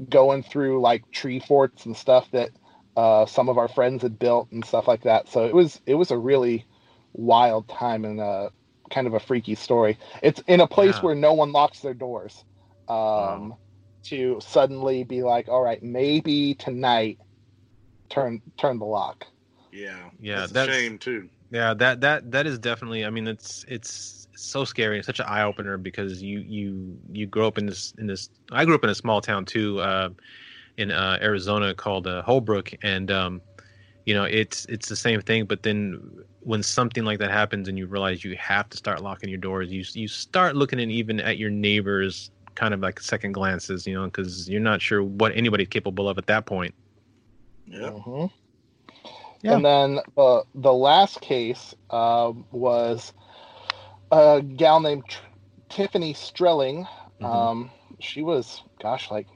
[0.09, 2.51] going through like tree forts and stuff that
[2.97, 5.29] uh, some of our friends had built and stuff like that.
[5.29, 6.65] So it was it was a really
[7.13, 8.49] wild time and uh,
[8.91, 9.97] kind of a freaky story.
[10.21, 11.01] It's in a place Yeah.
[11.01, 12.43] where no one locks their doors.
[12.89, 13.55] Um,
[14.03, 17.19] to suddenly be like, all right, maybe tonight,
[18.09, 19.25] turn turn the lock.
[19.71, 20.09] Yeah.
[20.19, 21.29] Yeah, That's, that's a shame too.
[21.49, 23.05] Yeah, that that that is definitely.
[23.05, 24.97] I mean, it's it's so scary.
[24.97, 28.29] It's such an eye opener because you you you grow up in this in this.
[28.51, 30.09] I grew up in a small town too, uh,
[30.77, 33.41] in uh, Arizona called uh, Holbrook, and um,
[34.05, 35.45] you know it's it's the same thing.
[35.45, 36.01] But then
[36.41, 39.71] when something like that happens and you realize you have to start locking your doors,
[39.71, 43.93] you you start looking at even at your neighbors, kind of like second glances, you
[43.95, 46.75] know, because you're not sure what anybody's capable of at that point.
[47.65, 47.91] Yeah.
[47.91, 48.31] Mhm.
[49.41, 49.55] Yeah.
[49.55, 53.13] And then uh, the last case uh, was
[54.11, 55.21] a gal named Tr-
[55.69, 56.87] Tiffany Strelling.
[57.21, 59.27] Um, she was, gosh, like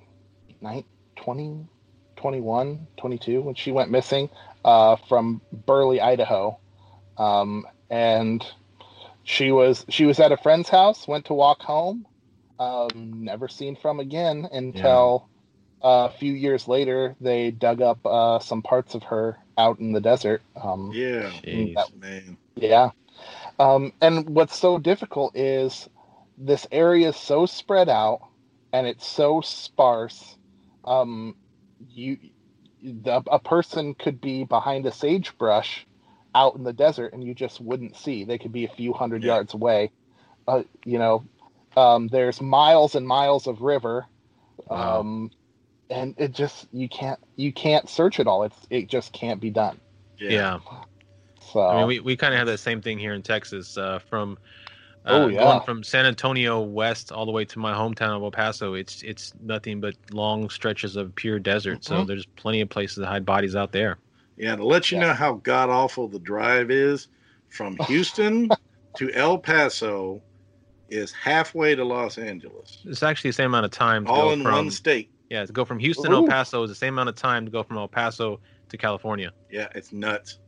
[0.60, 0.84] nine,
[1.18, 1.68] 20,
[2.16, 4.30] 21, 22 when she went missing
[4.64, 6.60] uh, from Burley, Idaho.
[7.18, 8.45] Um, and
[9.24, 12.06] she was she was at a friend's house, went to walk home,
[12.60, 15.30] um, never seen from again until
[15.84, 19.93] uh, a few years later they dug up uh, some parts of her out in
[19.93, 20.43] the desert.
[20.62, 21.32] Um, Yeah.
[21.76, 22.38] That- Man.
[22.55, 22.91] yeah.
[23.59, 25.89] Um, and what's so difficult is
[26.38, 28.22] this area is so spread out
[28.74, 30.38] and it's so sparse.
[30.86, 31.36] Um,
[31.89, 32.18] you,
[32.82, 35.86] the, a person could be behind a sagebrush
[36.36, 38.26] out in the desert and you just wouldn't see.
[38.26, 39.36] They could be a few hundred Yeah.
[39.36, 39.91] yards away.
[40.47, 41.26] Uh, you know,
[41.78, 44.07] um, there's miles and miles of river.
[44.70, 45.01] Wow.
[45.92, 48.44] And it just you can't you can't search it all.
[48.44, 49.80] It's it just can't be done.
[50.18, 50.60] yeah.
[51.52, 53.78] So I mean, we, we kind of have that same thing here in Texas.
[53.78, 54.38] Uh, from
[55.06, 55.39] uh, Oh, yeah.
[55.46, 59.02] going from San Antonio west all the way to my hometown of El Paso, it's
[59.02, 61.84] it's nothing but long stretches of pure desert.
[61.84, 62.08] So Mhm.
[62.08, 63.98] there's plenty of places to hide bodies out there.
[64.38, 65.08] Yeah, to let you Yeah.
[65.08, 67.08] know how god awful the drive is
[67.50, 68.50] from Houston
[68.98, 70.22] to El Paso
[70.88, 72.80] is halfway to Los Angeles.
[72.86, 74.06] It's actually the same amount of time.
[74.06, 75.10] To All go in from, one state.
[75.32, 77.52] Yeah, to go from Houston to El Paso is the same amount of time to
[77.52, 79.32] go from El Paso to California.
[79.50, 80.40] Yeah, it's nuts.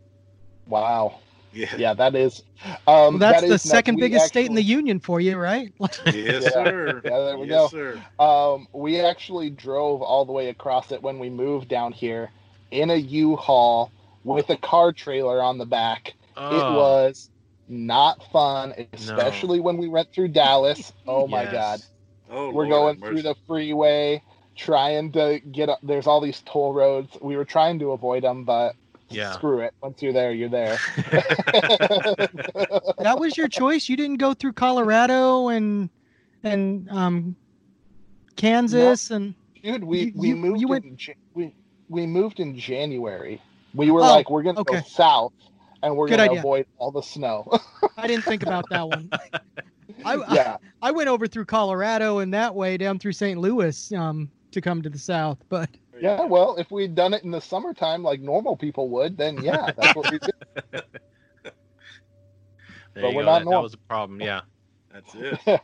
[0.68, 1.22] wow.
[1.54, 1.74] Yeah.
[1.78, 2.44] Yeah, that is.
[2.66, 5.38] Um, Well, that's that the is second We biggest state in the union for you,
[5.38, 5.72] right?
[6.14, 7.02] Yes, sir.
[7.06, 8.02] Yeah, there we yes, go.
[8.02, 8.06] sir.
[8.20, 12.30] Um, we actually drove all the way across it when we moved down here
[12.72, 13.90] in a U-Haul
[14.26, 16.08] with a car trailer on the back.
[16.08, 17.30] It Oh, was
[17.70, 20.92] not fun, especially when we went through Dallas.
[21.08, 21.80] Oh my god.
[22.30, 24.22] Oh, We're Lord going have through the freeway
[24.56, 27.18] trying to get up there's all these toll roads.
[27.22, 28.76] We were trying to avoid them, but
[29.10, 29.32] Yeah.
[29.34, 29.74] screw it.
[29.82, 30.78] Once you're there, you're there.
[33.00, 33.90] that was your choice.
[33.90, 35.90] You didn't go through Colorado and
[36.44, 37.36] and um
[38.36, 40.98] Kansas and Dude, we, You- we moved you went- in
[41.34, 41.54] we
[41.90, 43.42] we moved in January.
[43.74, 44.78] We were Oh, like, we're gonna okay.
[44.82, 45.34] go south
[45.82, 46.40] and we're Good gonna idea.
[46.40, 47.48] avoid all the snow.
[47.98, 49.10] I didn't think about that one.
[50.06, 50.58] I, yeah.
[50.82, 53.40] I went over through Colorado and that way down through St.
[53.40, 57.32] Louis um to come to the south, but Yeah, well, if we'd done it in
[57.32, 60.36] the summertime like normal people would, then yeah, that's what we did.
[62.96, 63.26] there but you we're go.
[63.26, 64.22] not That, that was a problem.
[64.22, 64.42] Yeah.
[64.92, 65.40] That's it.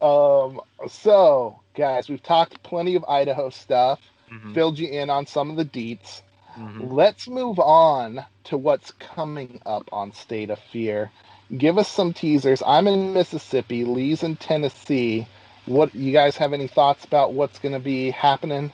[0.00, 4.00] Um, so guys, we've talked plenty of Idaho stuff,
[4.32, 6.22] Mhm, filled you in on some of the deets.
[6.56, 6.92] mhm.
[6.92, 11.12] Let's move on to what's coming up on State of Fear.
[11.56, 12.62] Give us some teasers.
[12.66, 15.28] I'm in Mississippi, Lee's in Tennessee.
[15.66, 18.72] What you guys have any thoughts about what's going to be happening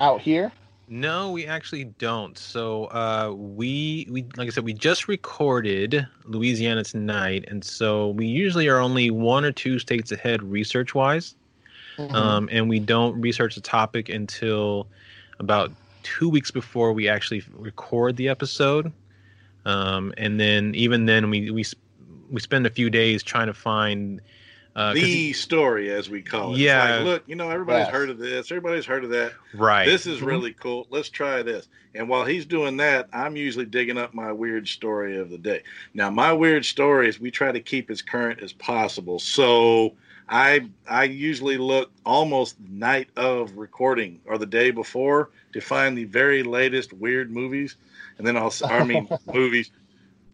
[0.00, 0.52] out here?
[0.88, 2.36] No, we actually don't.
[2.36, 8.26] So uh, we we like I said, we just recorded Louisiana tonight, and so we
[8.26, 11.34] usually are only one or two states ahead research wise,
[11.98, 12.14] Mm-hmm.
[12.14, 14.88] um, and we don't research a topic until
[15.38, 15.72] about
[16.02, 18.92] two weeks before we actually record the episode,
[19.64, 21.64] um, and then even then we we
[22.30, 24.20] we spend a few days trying to find.
[24.76, 26.52] Uh, 'cause the story, as we call it.
[26.54, 26.96] It's Yeah.
[26.96, 27.92] like, look, you know, everybody's Yes.
[27.92, 28.50] heard of this.
[28.50, 29.32] Everybody's heard of that.
[29.54, 29.86] right.
[29.86, 30.26] This is Mhm.
[30.26, 30.86] really cool.
[30.90, 31.68] Let's try this.
[31.94, 35.62] And while he's doing that, I'm usually digging up my weird story of the day.
[35.94, 39.20] Now, my weird stories we try to keep as current as possible.
[39.20, 39.94] So
[40.28, 45.96] I I usually look almost the night of recording or the day before to find
[45.96, 47.76] the very latest weird movies,
[48.18, 49.70] and then I'll s- I mean movies,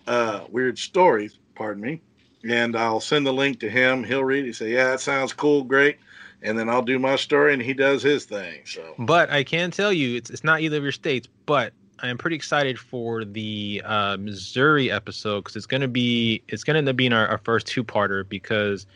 [0.07, 1.37] uh, weird stories.
[1.55, 2.01] Pardon me.
[2.49, 4.03] And I'll send the link to him.
[4.03, 4.49] He'll read it.
[4.49, 5.99] He say, "Yeah, that sounds cool, great."
[6.43, 8.63] And then I'll do my story, and he does his thing.
[8.65, 11.29] So But I can tell you, it's it's not either of your states.
[11.45, 16.65] But I am pretty excited for the uh, Missouri episode because it's gonna be it's
[16.65, 18.87] gonna end up being our, our first two parter because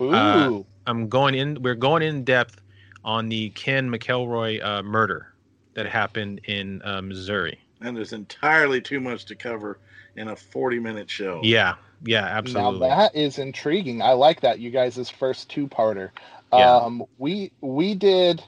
[0.00, 0.12] Ooh.
[0.14, 1.62] Uh, I'm going in.
[1.62, 2.60] We're going in depth
[3.04, 5.32] on the Ken McElroy uh, murder
[5.74, 7.58] that happened in uh, Missouri.
[7.80, 9.78] and there's entirely too much to cover
[10.16, 11.40] in a 40 minute show.
[11.42, 12.88] Yeah, yeah, absolutely.
[12.88, 14.02] Now that is intriguing.
[14.02, 16.10] I like that, you guys' first two-parter.
[16.52, 16.76] Yeah.
[16.76, 18.42] Um, we we did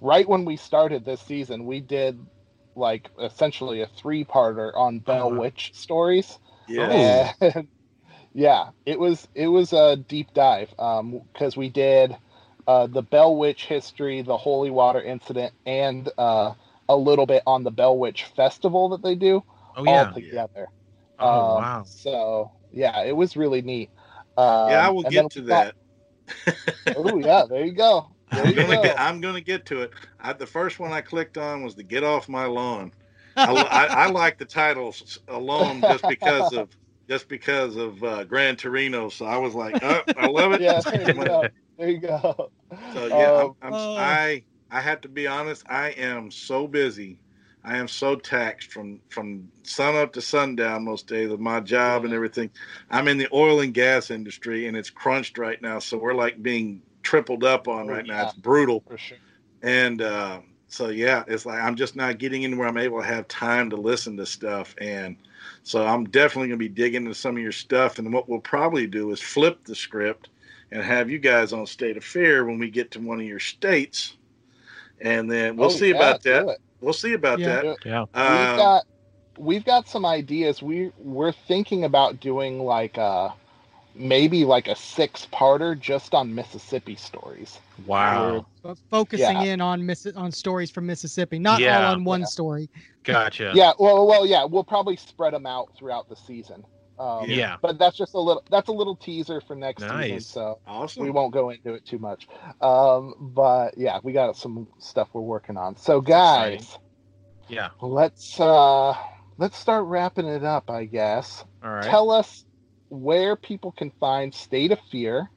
[0.00, 1.66] right when we started this season.
[1.66, 2.18] We did
[2.74, 6.38] like essentially a three-parter on Bell Witch stories.
[6.68, 7.32] Yeah.
[7.40, 7.68] And,
[8.34, 12.16] yeah, it was it was a deep dive because we did
[12.66, 16.54] uh, the Bell Witch history, the Holy Water incident, and uh,
[16.88, 19.42] a little bit on the Bell Witch festival that they do
[19.76, 20.08] Oh, yeah.
[20.08, 20.68] all together.
[21.18, 21.82] Oh, Um, wow.
[21.84, 23.90] So yeah, it was really neat.
[24.36, 25.76] Um, yeah, I will get to that.
[26.94, 28.16] Oh yeah, there you go.
[28.32, 28.76] There I'm you gonna go.
[28.76, 28.98] get.
[28.98, 29.92] I'm gonna get to it.
[30.20, 32.92] I, the first one I clicked on was the "Get Off My Lawn."
[33.44, 36.70] I, I, I like the title s- alone just because of
[37.08, 39.08] just because of uh, Gran Torino.
[39.08, 40.64] So I was like, oh, I love it.
[40.64, 41.50] yeah, there you go.
[41.78, 42.50] There you go.
[42.88, 45.62] So yeah, Um, I'm, I'm, I I have to be honest.
[45.68, 47.20] I am so busy.
[47.64, 52.04] I am so taxed from from sun up to sundown most days of my job
[52.04, 52.50] and everything.
[52.90, 55.78] I'm in the oil and gas industry, and it's crunched right now.
[55.78, 58.24] So we're like being tripled up on right now.
[58.24, 58.82] It's brutal.
[58.96, 59.18] Sure.
[59.62, 62.66] And uh, so yeah, it's like I'm just not getting anywhere.
[62.66, 65.16] I'm able to have time to listen to stuff, and
[65.62, 67.98] so I'm definitely gonna be digging into some of your stuff.
[68.00, 70.30] And what we'll probably do is flip the script
[70.72, 73.38] and have you guys on State of Fear when we get to one of your
[73.38, 74.16] states,
[75.00, 76.58] and then we'll Oh, see yeah, about that.
[76.82, 76.84] It.
[76.84, 77.62] We'll see about Yeah.
[77.62, 77.76] that.
[77.84, 78.04] Yeah.
[78.14, 78.84] Um, we've got
[79.38, 80.62] we've got some ideas.
[80.62, 83.32] We we're thinking about doing like a
[83.94, 87.58] maybe like a six parter just on Mississippi stories.
[87.86, 88.46] Wow.
[88.62, 89.52] But focusing Yeah.
[89.54, 91.86] in on Miss on stories from Mississippi, not Yeah.
[91.86, 92.26] all on one Yeah.
[92.26, 92.70] story.
[93.04, 93.52] Gotcha.
[93.54, 96.64] Yeah, well, well, yeah, we'll probably spread them out throughout the season.
[97.02, 97.56] Um, Yeah.
[97.60, 101.02] but that's just a little that's a little teaser for next season, so awesome.
[101.02, 102.28] we won't go into it too much.
[102.60, 105.76] Um, but yeah, we got some stuff we're working on.
[105.76, 106.78] So guys,
[107.48, 107.70] Yeah.
[107.80, 108.94] let's uh
[109.36, 111.44] let's start wrapping it up, I guess.
[111.62, 111.82] All right.
[111.84, 112.44] Tell us
[112.88, 115.28] where people can find State of Fear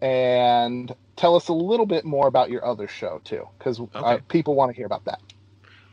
[0.00, 4.20] and tell us a little bit more about your other show too because Okay.
[4.28, 5.18] people want to hear about that.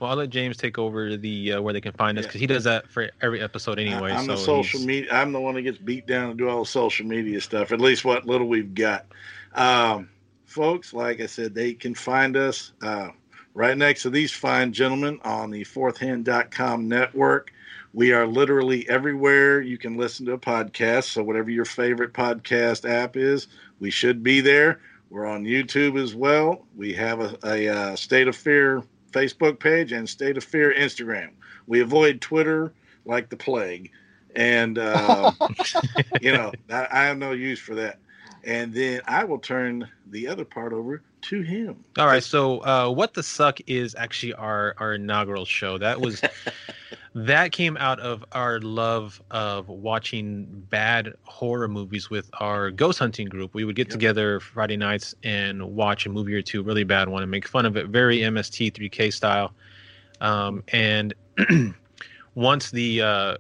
[0.02, 2.48] Well, I'll let James take over the uh, where they can find us because he
[2.48, 4.12] does that for every episode anyway.
[4.12, 5.10] I'm so the social he's- media.
[5.12, 7.72] I'm the one that gets beat down and do all the social media stuff.
[7.72, 9.06] At least what little we've got,
[9.54, 10.10] um,
[10.46, 10.92] folks.
[10.92, 13.10] Like I said, they can find us uh,
[13.54, 17.54] right next to these fine gentlemen on the fourthhand.com network.
[17.94, 21.04] We are literally everywhere you can listen to a podcast.
[21.12, 23.46] So whatever your favorite podcast app is,
[23.80, 24.80] we should be there.
[25.12, 26.66] We're on YouTube as well.
[26.76, 28.82] We have a, a, uh State of Fear
[29.12, 31.32] Facebook page and State of Fear Instagram.
[31.68, 32.74] We avoid Twitter
[33.06, 33.92] like the plague,
[34.36, 35.32] and uh,
[36.22, 38.00] you know I, I have no use for that.
[38.44, 41.84] And then I will turn the other part over to him.
[42.00, 42.24] All right.
[42.24, 45.78] So, uh, what the suck is actually our our inaugural show.
[45.78, 46.22] That was
[47.14, 53.28] that came out of our love of watching bad horror movies with our ghost hunting
[53.28, 53.54] group.
[53.54, 57.22] We would get together Friday nights and watch a movie or two, really bad one,
[57.22, 59.54] and make fun of it, very MST 3K style.
[60.22, 61.14] Um, and
[62.36, 63.38] once the uh,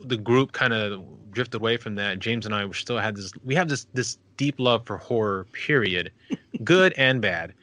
[0.00, 3.32] the group kind of drifted away from that, James and I were still had this.
[3.44, 5.46] We have this this deep love for horror.
[5.52, 6.12] Period,
[6.64, 7.54] good and bad.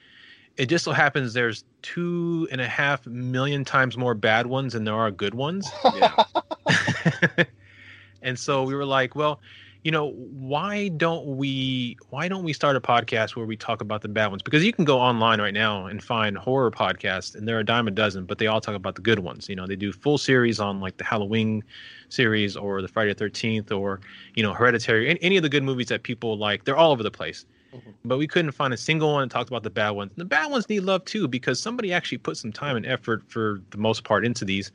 [0.56, 4.84] It just so happens there's two and a half million times more bad ones than
[4.84, 5.70] there are good ones.
[5.96, 6.24] Yeah.
[8.22, 9.40] and so we were like, well,
[9.84, 14.02] you know, why don't we why don't we start a podcast where we talk about
[14.02, 14.42] the bad ones?
[14.42, 17.66] Because you can go online right now and find horror podcasts, and there are a
[17.66, 19.48] dime a dozen, but they all talk about the good ones.
[19.48, 21.64] You know, they do full series on like the Halloween
[22.10, 24.02] series or the Friday the Thirteenth or
[24.36, 26.66] you know Hereditary, any, any of the good movies that people like.
[26.66, 27.46] They're all over the place.
[28.06, 30.12] But we couldn't find a single one that talked about the bad ones.
[30.12, 33.24] And the bad ones need love too because somebody actually put some time and effort
[33.28, 34.72] for the most part into these.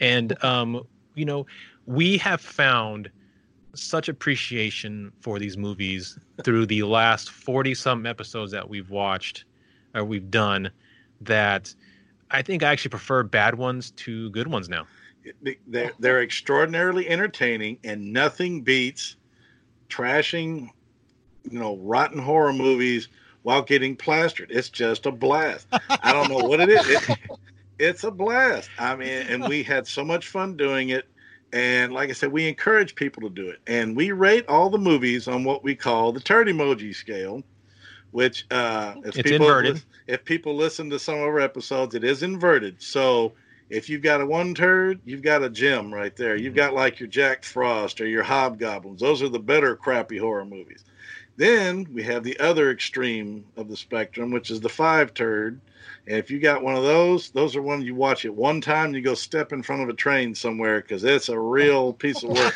[0.00, 0.82] And um,
[1.14, 1.46] you know,
[1.86, 3.10] we have found
[3.74, 9.44] such appreciation for these movies through the last 40 some episodes that we've watched
[9.94, 10.70] or we've done
[11.20, 11.74] that
[12.30, 14.86] I think I actually prefer bad ones to good ones now.
[15.66, 19.16] They're, they're extraordinarily entertaining, and nothing beats
[19.88, 20.70] trashing,
[21.50, 23.08] you know, rotten horror movies
[23.42, 24.50] while getting plastered.
[24.50, 25.66] It's just a blast.
[26.02, 26.86] I don't know what it is.
[26.88, 27.18] It,
[27.78, 28.70] it's a blast.
[28.78, 31.06] I mean, and we had so much fun doing it.
[31.52, 33.60] And like I said, we encourage people to do it.
[33.66, 37.42] And we rate all the movies on what we call the turd emoji scale,
[38.10, 39.82] which uh, if It's people inverted.
[40.06, 42.82] if people listen to some of our episodes, it is inverted.
[42.82, 43.32] So
[43.70, 46.36] if you've got a one turd, you've got a gem right there.
[46.36, 49.00] You've got like your Jack Frost or your Hobgoblins.
[49.00, 50.84] Those are the better crappy horror movies.
[51.38, 55.60] Then we have the other extreme of the spectrum, which is the five turd.
[56.08, 58.92] And if you got one of those, those are ones you watch at one time.
[58.92, 62.30] You go step in front of a train somewhere because it's a real piece of
[62.30, 62.54] work.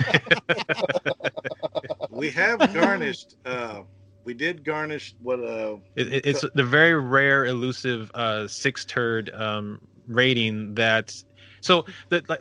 [2.10, 3.82] we have garnished uh,
[4.24, 9.30] we did garnish what uh It, it, it's the very rare, elusive uh, six turd
[9.32, 9.78] um,
[10.08, 11.14] rating that.
[11.60, 11.86] So,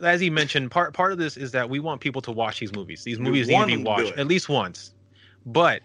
[0.02, 2.74] as he mentioned, part part of this is that we want people to watch these
[2.74, 3.04] movies.
[3.04, 4.18] These movies need to be watched it.
[4.18, 4.92] at least once.
[5.46, 5.82] But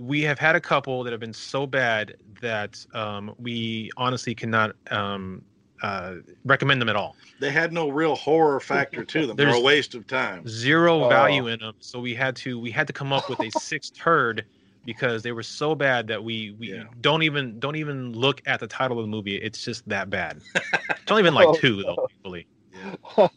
[0.00, 4.74] we have had a couple that have been so bad that um, we honestly cannot
[4.90, 5.42] um,
[5.82, 6.14] uh,
[6.44, 7.16] recommend them at all.
[7.40, 9.36] they had no real horror factor to them.
[9.36, 10.46] They're a waste of time.
[10.46, 11.08] Zero Oh.
[11.08, 11.74] value in them.
[11.80, 14.44] So we had to we had to come up with a sixth turd
[14.84, 18.66] because they were so bad that we we don't even don't even look at the
[18.68, 19.36] title of the movie.
[19.36, 20.40] It's just that bad.
[20.54, 22.46] It's only been like Oh, two though, thankfully.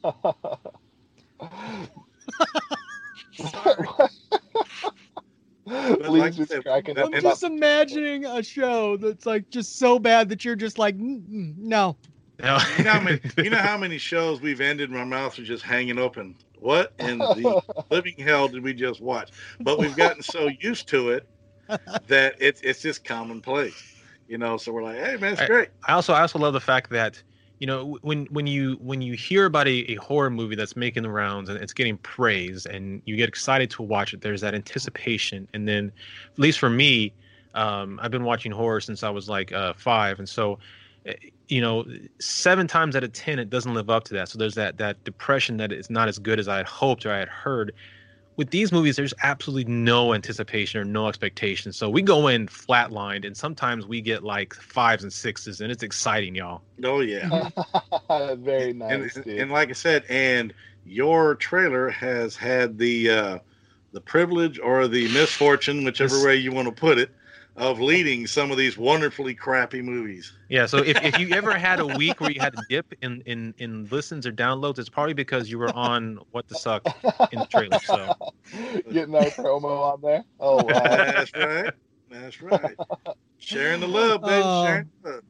[5.66, 6.98] Lee's just cracking.
[6.98, 11.28] I'm just imagining a show that's like just so bad that you're just like, "Mm,
[11.28, 11.98] mm, no.
[12.40, 15.64] You know, how many, you know how many shows we've ended, my mouth was just
[15.64, 16.36] hanging open.
[16.60, 17.62] What in the
[17.92, 19.32] living hell did we just watch?
[19.62, 21.28] But we've gotten so used to it
[22.08, 23.82] that it's it's just commonplace.
[24.28, 25.70] You know, so we're like, hey man, it's I- great.
[25.88, 27.22] I also I also love the fact that
[27.60, 31.04] you know when when you when you hear about a, a horror movie that's making
[31.04, 34.54] the rounds and it's getting praise and you get excited to watch it there's that
[34.54, 35.48] anticipation.
[35.54, 35.92] And then
[36.34, 37.14] at least for me
[37.54, 40.20] um, i've been watching horror since i was like uh, five.
[40.20, 40.60] And so
[41.06, 41.14] eh,
[41.48, 41.86] you know
[42.20, 44.30] seven times out of ten it doesn't live up to that.
[44.30, 47.14] So there's that that depression that it's not as good as i had hoped or
[47.14, 47.74] i had heard
[48.38, 51.72] with these movies, there's absolutely no anticipation or no expectation.
[51.72, 55.84] So we go in flatlined, and sometimes we get like fives and sixes, and it's
[55.84, 56.62] exciting, y'all.
[56.84, 57.50] Oh yeah.
[58.36, 59.28] Very and, nice, dude.
[59.28, 60.54] and like I said, and
[60.86, 63.40] your trailer has had the uh,
[63.94, 67.12] the privilege or the misfortune, whichever way you want to put it,
[67.56, 70.34] of leading some of these wonderfully crappy movies.
[70.50, 70.66] Yeah.
[70.66, 73.54] So if, if you ever had a week where you had a dip in, in,
[73.58, 76.86] in listens or downloads, it's probably because you were on What the Suck
[77.32, 77.80] in the trailer.
[77.80, 78.14] So
[78.92, 80.24] Getting our promo on there.
[80.40, 80.64] Oh wow.
[80.64, 81.74] That's right.
[82.10, 82.76] That's right.
[83.38, 84.42] Sharing the love, baby.
[84.44, 84.66] Oh.
[84.66, 85.24] Sharing the love.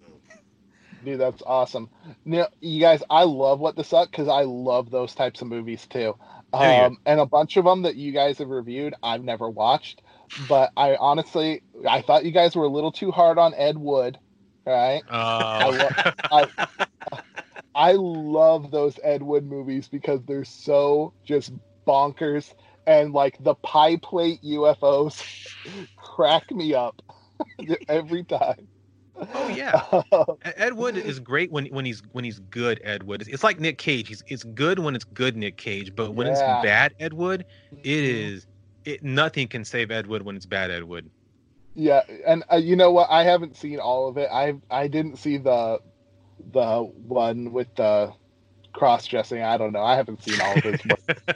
[1.04, 1.88] Dude, that's awesome.
[2.26, 5.86] Now, you guys, I love what the suck because I love those types of movies
[5.86, 6.16] too.
[6.52, 10.02] Um, and a bunch of them that you guys have reviewed, I've never watched.
[10.36, 14.20] But I honestly, I thought you guys were a little too hard on Ed Wood,
[14.66, 15.04] right?
[15.60, 15.92] I, uh, lo-
[16.32, 16.48] I,
[17.76, 21.52] I love those Ed Wood movies because they're so just
[21.88, 22.54] bonkers
[22.86, 25.24] and like the pie plate UFOs
[25.98, 27.02] crack me up
[27.90, 28.68] every time.
[29.34, 29.82] Oh yeah,
[30.44, 32.80] Ed Wood is great when when he's when he's good.
[32.84, 34.08] Ed Wood, it's, it's like Nick Cage.
[34.08, 36.28] He's it's good when it's good Nick Cage, but when Yeah.
[36.28, 37.46] it's bad Ed Wood,
[37.84, 38.46] it is
[38.86, 41.10] it nothing can save Ed Wood when it's bad Ed Wood.
[41.76, 43.10] Yeah, and uh, you know what?
[43.10, 44.30] I haven't seen all of it.
[44.32, 45.80] I I didn't see the
[46.52, 48.14] the one with the
[48.74, 49.42] cross dressing.
[49.42, 49.84] I don't know.
[49.84, 51.00] I haven't seen all of his work.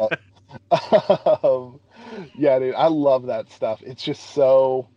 [0.72, 1.80] but, um,
[2.38, 3.82] yeah, dude, I love that stuff.
[3.84, 4.90] It's just so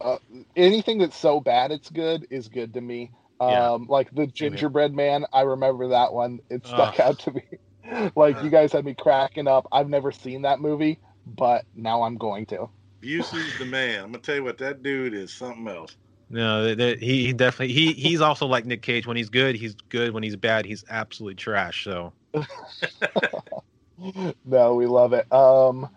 [0.00, 0.18] uh,
[0.56, 3.10] anything that's so bad it's good is good to me.
[3.40, 3.72] Yeah.
[3.72, 6.40] Um, like the gingerbread man, I remember that one.
[6.50, 7.00] It stuck Ugh.
[7.00, 7.42] out to me.
[8.16, 9.66] like you guys had me cracking up.
[9.72, 12.68] I've never seen that movie, but now I'm going to.
[13.02, 14.00] Busey's the man.
[14.04, 15.96] I'm gonna tell you what that dude is something else.
[16.30, 19.06] No, that, that- he, he definitely he he's also like Nick Cage.
[19.06, 20.12] When he's good, he's good.
[20.14, 21.84] When he's bad, he's absolutely trash.
[21.84, 22.12] So
[24.44, 25.30] no, we love it.
[25.32, 25.88] Um,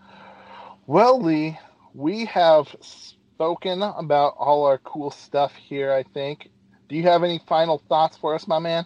[0.85, 1.57] well, Lee,
[1.93, 5.91] we have spoken about all our cool stuff here.
[5.93, 6.49] I think.
[6.89, 8.85] Do you have any final thoughts for us, my man?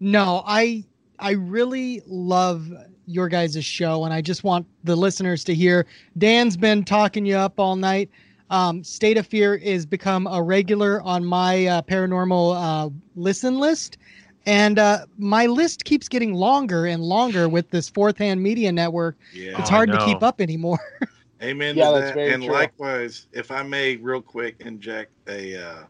[0.00, 0.84] No, I
[1.18, 2.68] I really love
[3.06, 5.86] your guys' show, and I just want the listeners to hear.
[6.18, 8.10] Dan's been talking you up all night.
[8.50, 13.98] Um, State of Fear is become a regular on my uh, paranormal uh, listen list,
[14.46, 19.16] and uh, my list keeps getting longer and longer with this fourth hand media network.
[19.32, 19.58] Yeah.
[19.58, 20.80] it's hard to keep up anymore.
[21.42, 22.14] Amen Yeah, to that.
[22.14, 22.52] very and true.
[22.52, 25.82] likewise, if I may, real quick, inject a uh,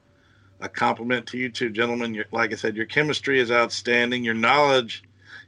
[0.61, 2.15] a compliment to you two gentlemen.
[2.15, 4.25] Your, like I said, your chemistry is outstanding.
[4.25, 5.03] Your knowledge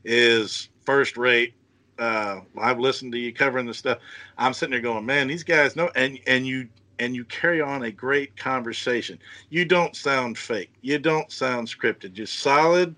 [0.04, 1.54] is first rate.
[1.98, 3.98] Uh, I've listened to you covering the stuff.
[4.36, 6.68] I'm sitting there going, man, these guys know, and and you
[6.98, 9.18] and you carry on a great conversation.
[9.50, 10.72] You don't sound fake.
[10.80, 12.12] You don't sound scripted.
[12.12, 12.94] Just solid,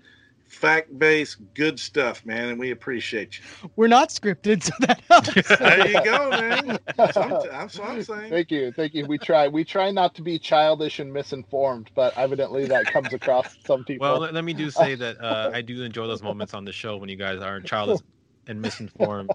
[0.47, 2.49] fact based, good stuff, man.
[2.49, 3.69] And we appreciate you.
[3.75, 5.33] We're not scripted, so that helps.
[5.59, 6.79] There you go, man.
[6.95, 8.29] That's what I'm, that's what I'm saying.
[8.31, 9.05] Thank you, thank you.
[9.05, 13.55] We try, we try not to be childish and misinformed, but evidently that comes across
[13.65, 14.07] some people.
[14.07, 16.71] well, let, let me do say that uh, I do enjoy those moments on the
[16.73, 17.99] show when you guys are childish
[18.47, 19.31] and misinformed,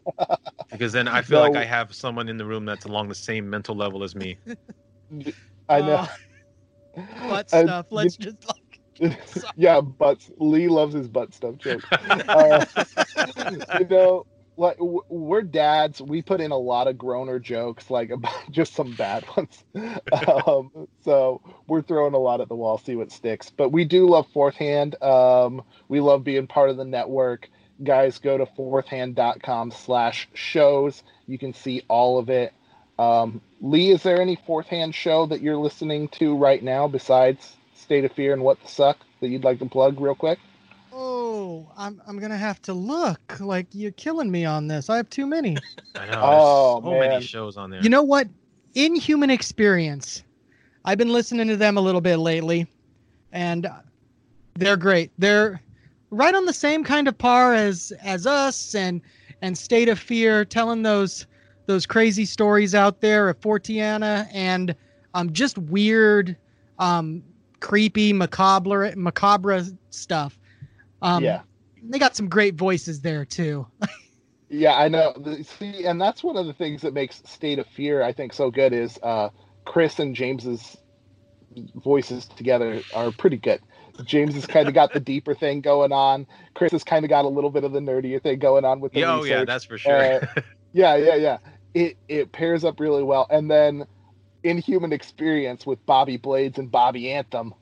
[0.71, 3.49] because then I feel like I have someone in the room that's along the same
[3.49, 4.39] mental level as me.
[5.69, 6.07] I know.
[6.97, 7.87] butt And stuff.
[7.91, 8.62] Let's you- just like
[9.57, 10.31] yeah, butts.
[10.39, 11.83] Lee loves his butt stuff joke.
[12.29, 12.65] Uh,
[13.81, 14.27] you know,
[14.57, 16.01] like we're dads.
[16.01, 19.65] We put in a lot of groaner jokes, like about just some bad ones.
[20.47, 23.51] um, so we're throwing a lot at the wall, see what sticks.
[23.51, 25.01] But we do love Fourth Hand.
[25.03, 27.49] Um, we love being part of the network.
[27.83, 31.03] Guys, go to fourthhand.com slash shows.
[31.27, 32.53] You can see all of it.
[32.99, 37.57] Um, Lee, is there any fourth hand show that you're listening to right now besides
[37.83, 40.39] State of Fear and What the Suck that you'd like to plug real quick?
[40.93, 43.41] Oh, I'm I'm gonna have to look.
[43.41, 44.89] Like you're killing me on this.
[44.89, 45.57] I have too many.
[45.97, 46.21] I know.
[46.23, 47.01] Oh, so man.
[47.01, 47.83] many shows on there.
[47.83, 48.29] You know what?
[48.75, 50.23] Inhuman Experience.
[50.85, 52.67] I've been listening to them a little bit lately,
[53.33, 53.69] and
[54.55, 55.13] they're great.
[55.19, 55.61] They're
[56.11, 59.01] right on the same kind of par as as us and
[59.41, 61.27] and State of Fear, telling those
[61.67, 64.75] those crazy stories out there of Forteana and
[65.15, 66.37] um just weird,
[66.79, 67.23] um
[67.63, 70.39] creepy, macabre macabre stuff.
[71.01, 71.41] Um, Yeah.
[71.83, 73.67] they got some great voices there too.
[74.55, 75.15] Yeah, I know.
[75.45, 78.51] See, and that's one of the things that makes State of Fear, I think, so
[78.51, 79.31] good is uh,
[79.65, 80.77] Chris and James's
[81.77, 83.61] voices together are pretty good.
[84.05, 86.27] James has kind of got the deeper thing going on.
[86.55, 88.93] Chris has kind of got a little bit of the nerdier thing going on with
[88.93, 90.17] the Yeah, oh, yeah, that's for sure.
[90.17, 90.27] Uh,
[90.75, 91.39] yeah, yeah, yeah.
[91.73, 93.27] It it pairs up really well.
[93.31, 93.87] And then
[94.45, 97.55] Inhuman Experience with Bobby Blades and Bobby Anthem.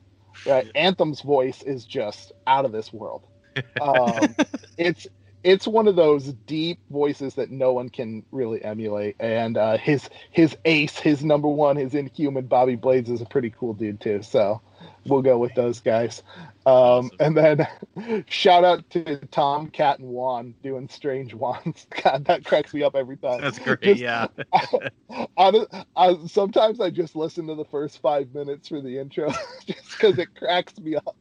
[0.47, 3.27] Right, Anthem's voice is just out of this world.
[3.81, 4.37] Um,
[4.79, 5.09] it's
[5.43, 9.17] it's one of those deep voices that no one can really emulate.
[9.19, 13.51] And uh, his his ace, his number one, his Inhuman Bobby Blades is a pretty
[13.51, 14.23] cool dude too.
[14.23, 14.63] So
[15.07, 16.23] we'll go with those guys.
[16.67, 17.67] Um, and then
[18.29, 21.87] shout out to Tom, Cat, and Juan doing strange wands.
[22.05, 23.41] God, that cracks me up every time.
[23.41, 23.81] That's great.
[23.83, 24.27] Just- yeah.
[25.37, 29.31] I, I, sometimes I just listen to the first five minutes for the intro
[29.67, 31.17] just because it cracks me up.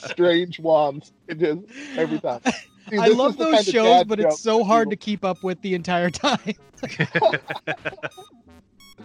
[0.00, 1.60] Strange wands, it just
[1.96, 2.40] every time.
[2.90, 5.74] See, I love those shows, but it's so hard people- to keep up with the
[5.74, 6.54] entire time.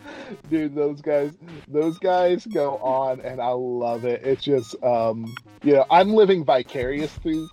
[0.50, 1.32] dude those guys
[1.68, 4.22] those guys go on and i love it.
[4.24, 5.34] It's just um
[5.64, 7.48] you know i'm living vicariously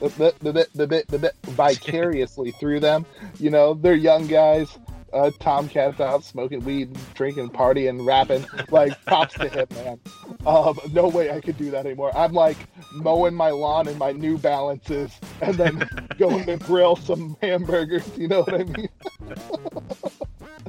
[1.46, 3.06] vicariously through them.
[3.38, 4.78] You know they're young guys
[5.14, 10.00] uh tomcats out smoking weed drinking partying rapping like props to him man
[10.46, 12.56] um no way i could do that anymore i'm like
[12.92, 15.88] mowing my lawn in my new balances and then
[16.18, 18.88] going to grill some hamburgers you know what i mean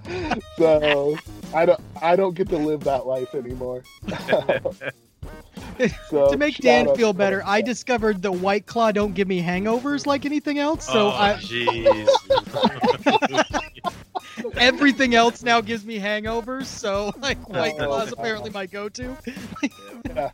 [0.57, 1.17] so
[1.53, 3.83] I don't I don't get to live that life anymore.
[6.09, 7.47] So, to make Dan feel better, them.
[7.49, 10.85] I discovered the White Claw don't give me hangovers like anything else.
[10.85, 12.07] So oh, I, jeez.
[14.57, 16.65] Everything else now gives me hangovers.
[16.65, 19.17] So like White Oh, Claw's apparently my go-to.
[20.15, 20.31] Yeah.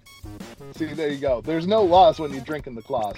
[0.75, 1.41] See, there you go.
[1.41, 3.15] There's no loss when you're drinking the claws.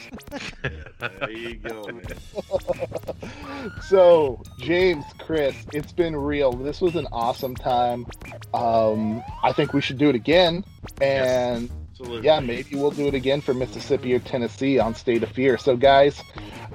[0.99, 3.81] There you go, man.
[3.81, 6.53] so, James, Chris, it's been real.
[6.53, 8.05] This was an awesome time.
[8.53, 10.63] Um, I think we should do it again.
[11.01, 12.25] And Absolutely.
[12.25, 15.57] yeah, maybe we'll do it again for Mississippi or Tennessee on State of Fear.
[15.57, 16.21] So, guys,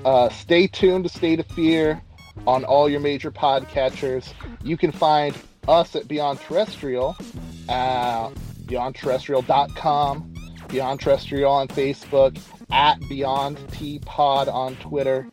[0.05, 2.03] uh, stay tuned to State of Fear
[2.47, 4.33] on all your major podcatchers.
[4.63, 5.37] You can find
[5.67, 7.17] us at Beyond Terrestrial,
[7.69, 8.31] uh,
[8.67, 10.35] beyondterrestrial.com,
[10.69, 15.29] Beyond Terrestrial on Facebook, at Beyond T Pod on Twitter.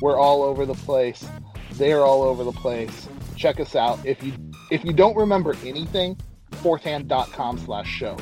[0.00, 1.26] We're all over the place.
[1.72, 3.08] They're all over the place.
[3.36, 4.04] Check us out.
[4.04, 4.32] If you
[4.70, 6.18] if you don't remember anything,
[6.62, 8.20] fourthhand.com slash shows.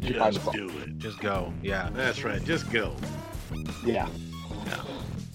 [0.00, 0.98] Just do it.
[0.98, 1.52] Just go.
[1.62, 1.90] Yeah.
[1.92, 2.42] That's right.
[2.44, 2.94] Just go.
[3.84, 4.08] Yeah.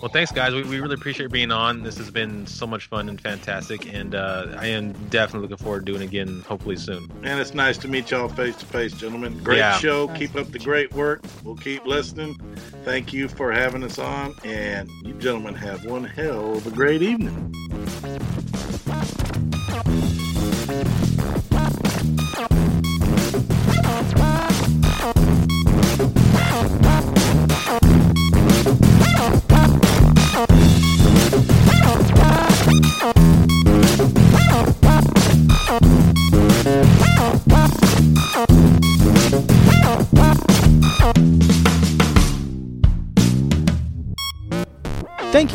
[0.03, 0.53] Well, thanks, guys.
[0.53, 1.81] We, we really appreciate being on.
[1.81, 5.85] This has been so much fun and fantastic, and uh, I am definitely looking forward
[5.85, 7.09] to doing it again, hopefully soon.
[7.23, 9.41] And it's nice to meet y'all face to face, gentlemen.
[9.41, 9.77] Great Yeah.
[9.77, 10.09] show.
[10.09, 11.21] Keep up the great work.
[11.45, 12.35] We'll keep listening.
[12.83, 14.35] Thank you for having us on.
[14.43, 17.55] And you gentlemen have one hell of a great evening.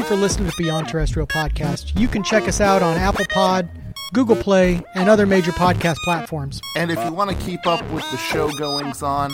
[0.09, 1.99] For listening to Beyond Terrestrial Podcast.
[2.01, 3.69] You can check us out on Apple Pod,
[4.15, 6.63] Google Play, and other major podcast platforms.
[6.77, 9.31] And if you want to keep up with the show goings on,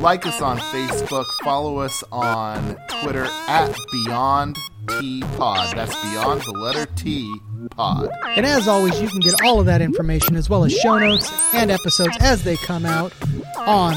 [0.00, 4.56] like us on Facebook, follow us on Twitter at Beyond
[4.88, 5.76] T Pod.
[5.76, 7.30] That's Beyond the letter T
[7.68, 8.10] pod.
[8.36, 11.30] And as always, you can get all of that information as well as show notes
[11.54, 13.12] and episodes as they come out
[13.56, 13.94] on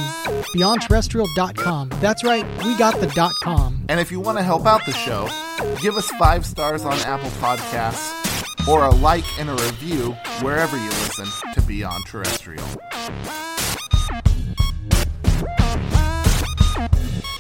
[0.56, 1.90] beyondterrestrial.com.
[2.02, 3.86] That's right, we got the dot .com.
[3.90, 5.28] And if you want to help out the show,
[5.82, 10.12] give us 5 stars on Apple Podcasts or a like and a review
[10.42, 12.66] wherever you listen to Beyond Terrestrial.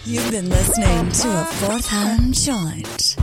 [0.05, 3.15] You've been listening to a fourth hand joint.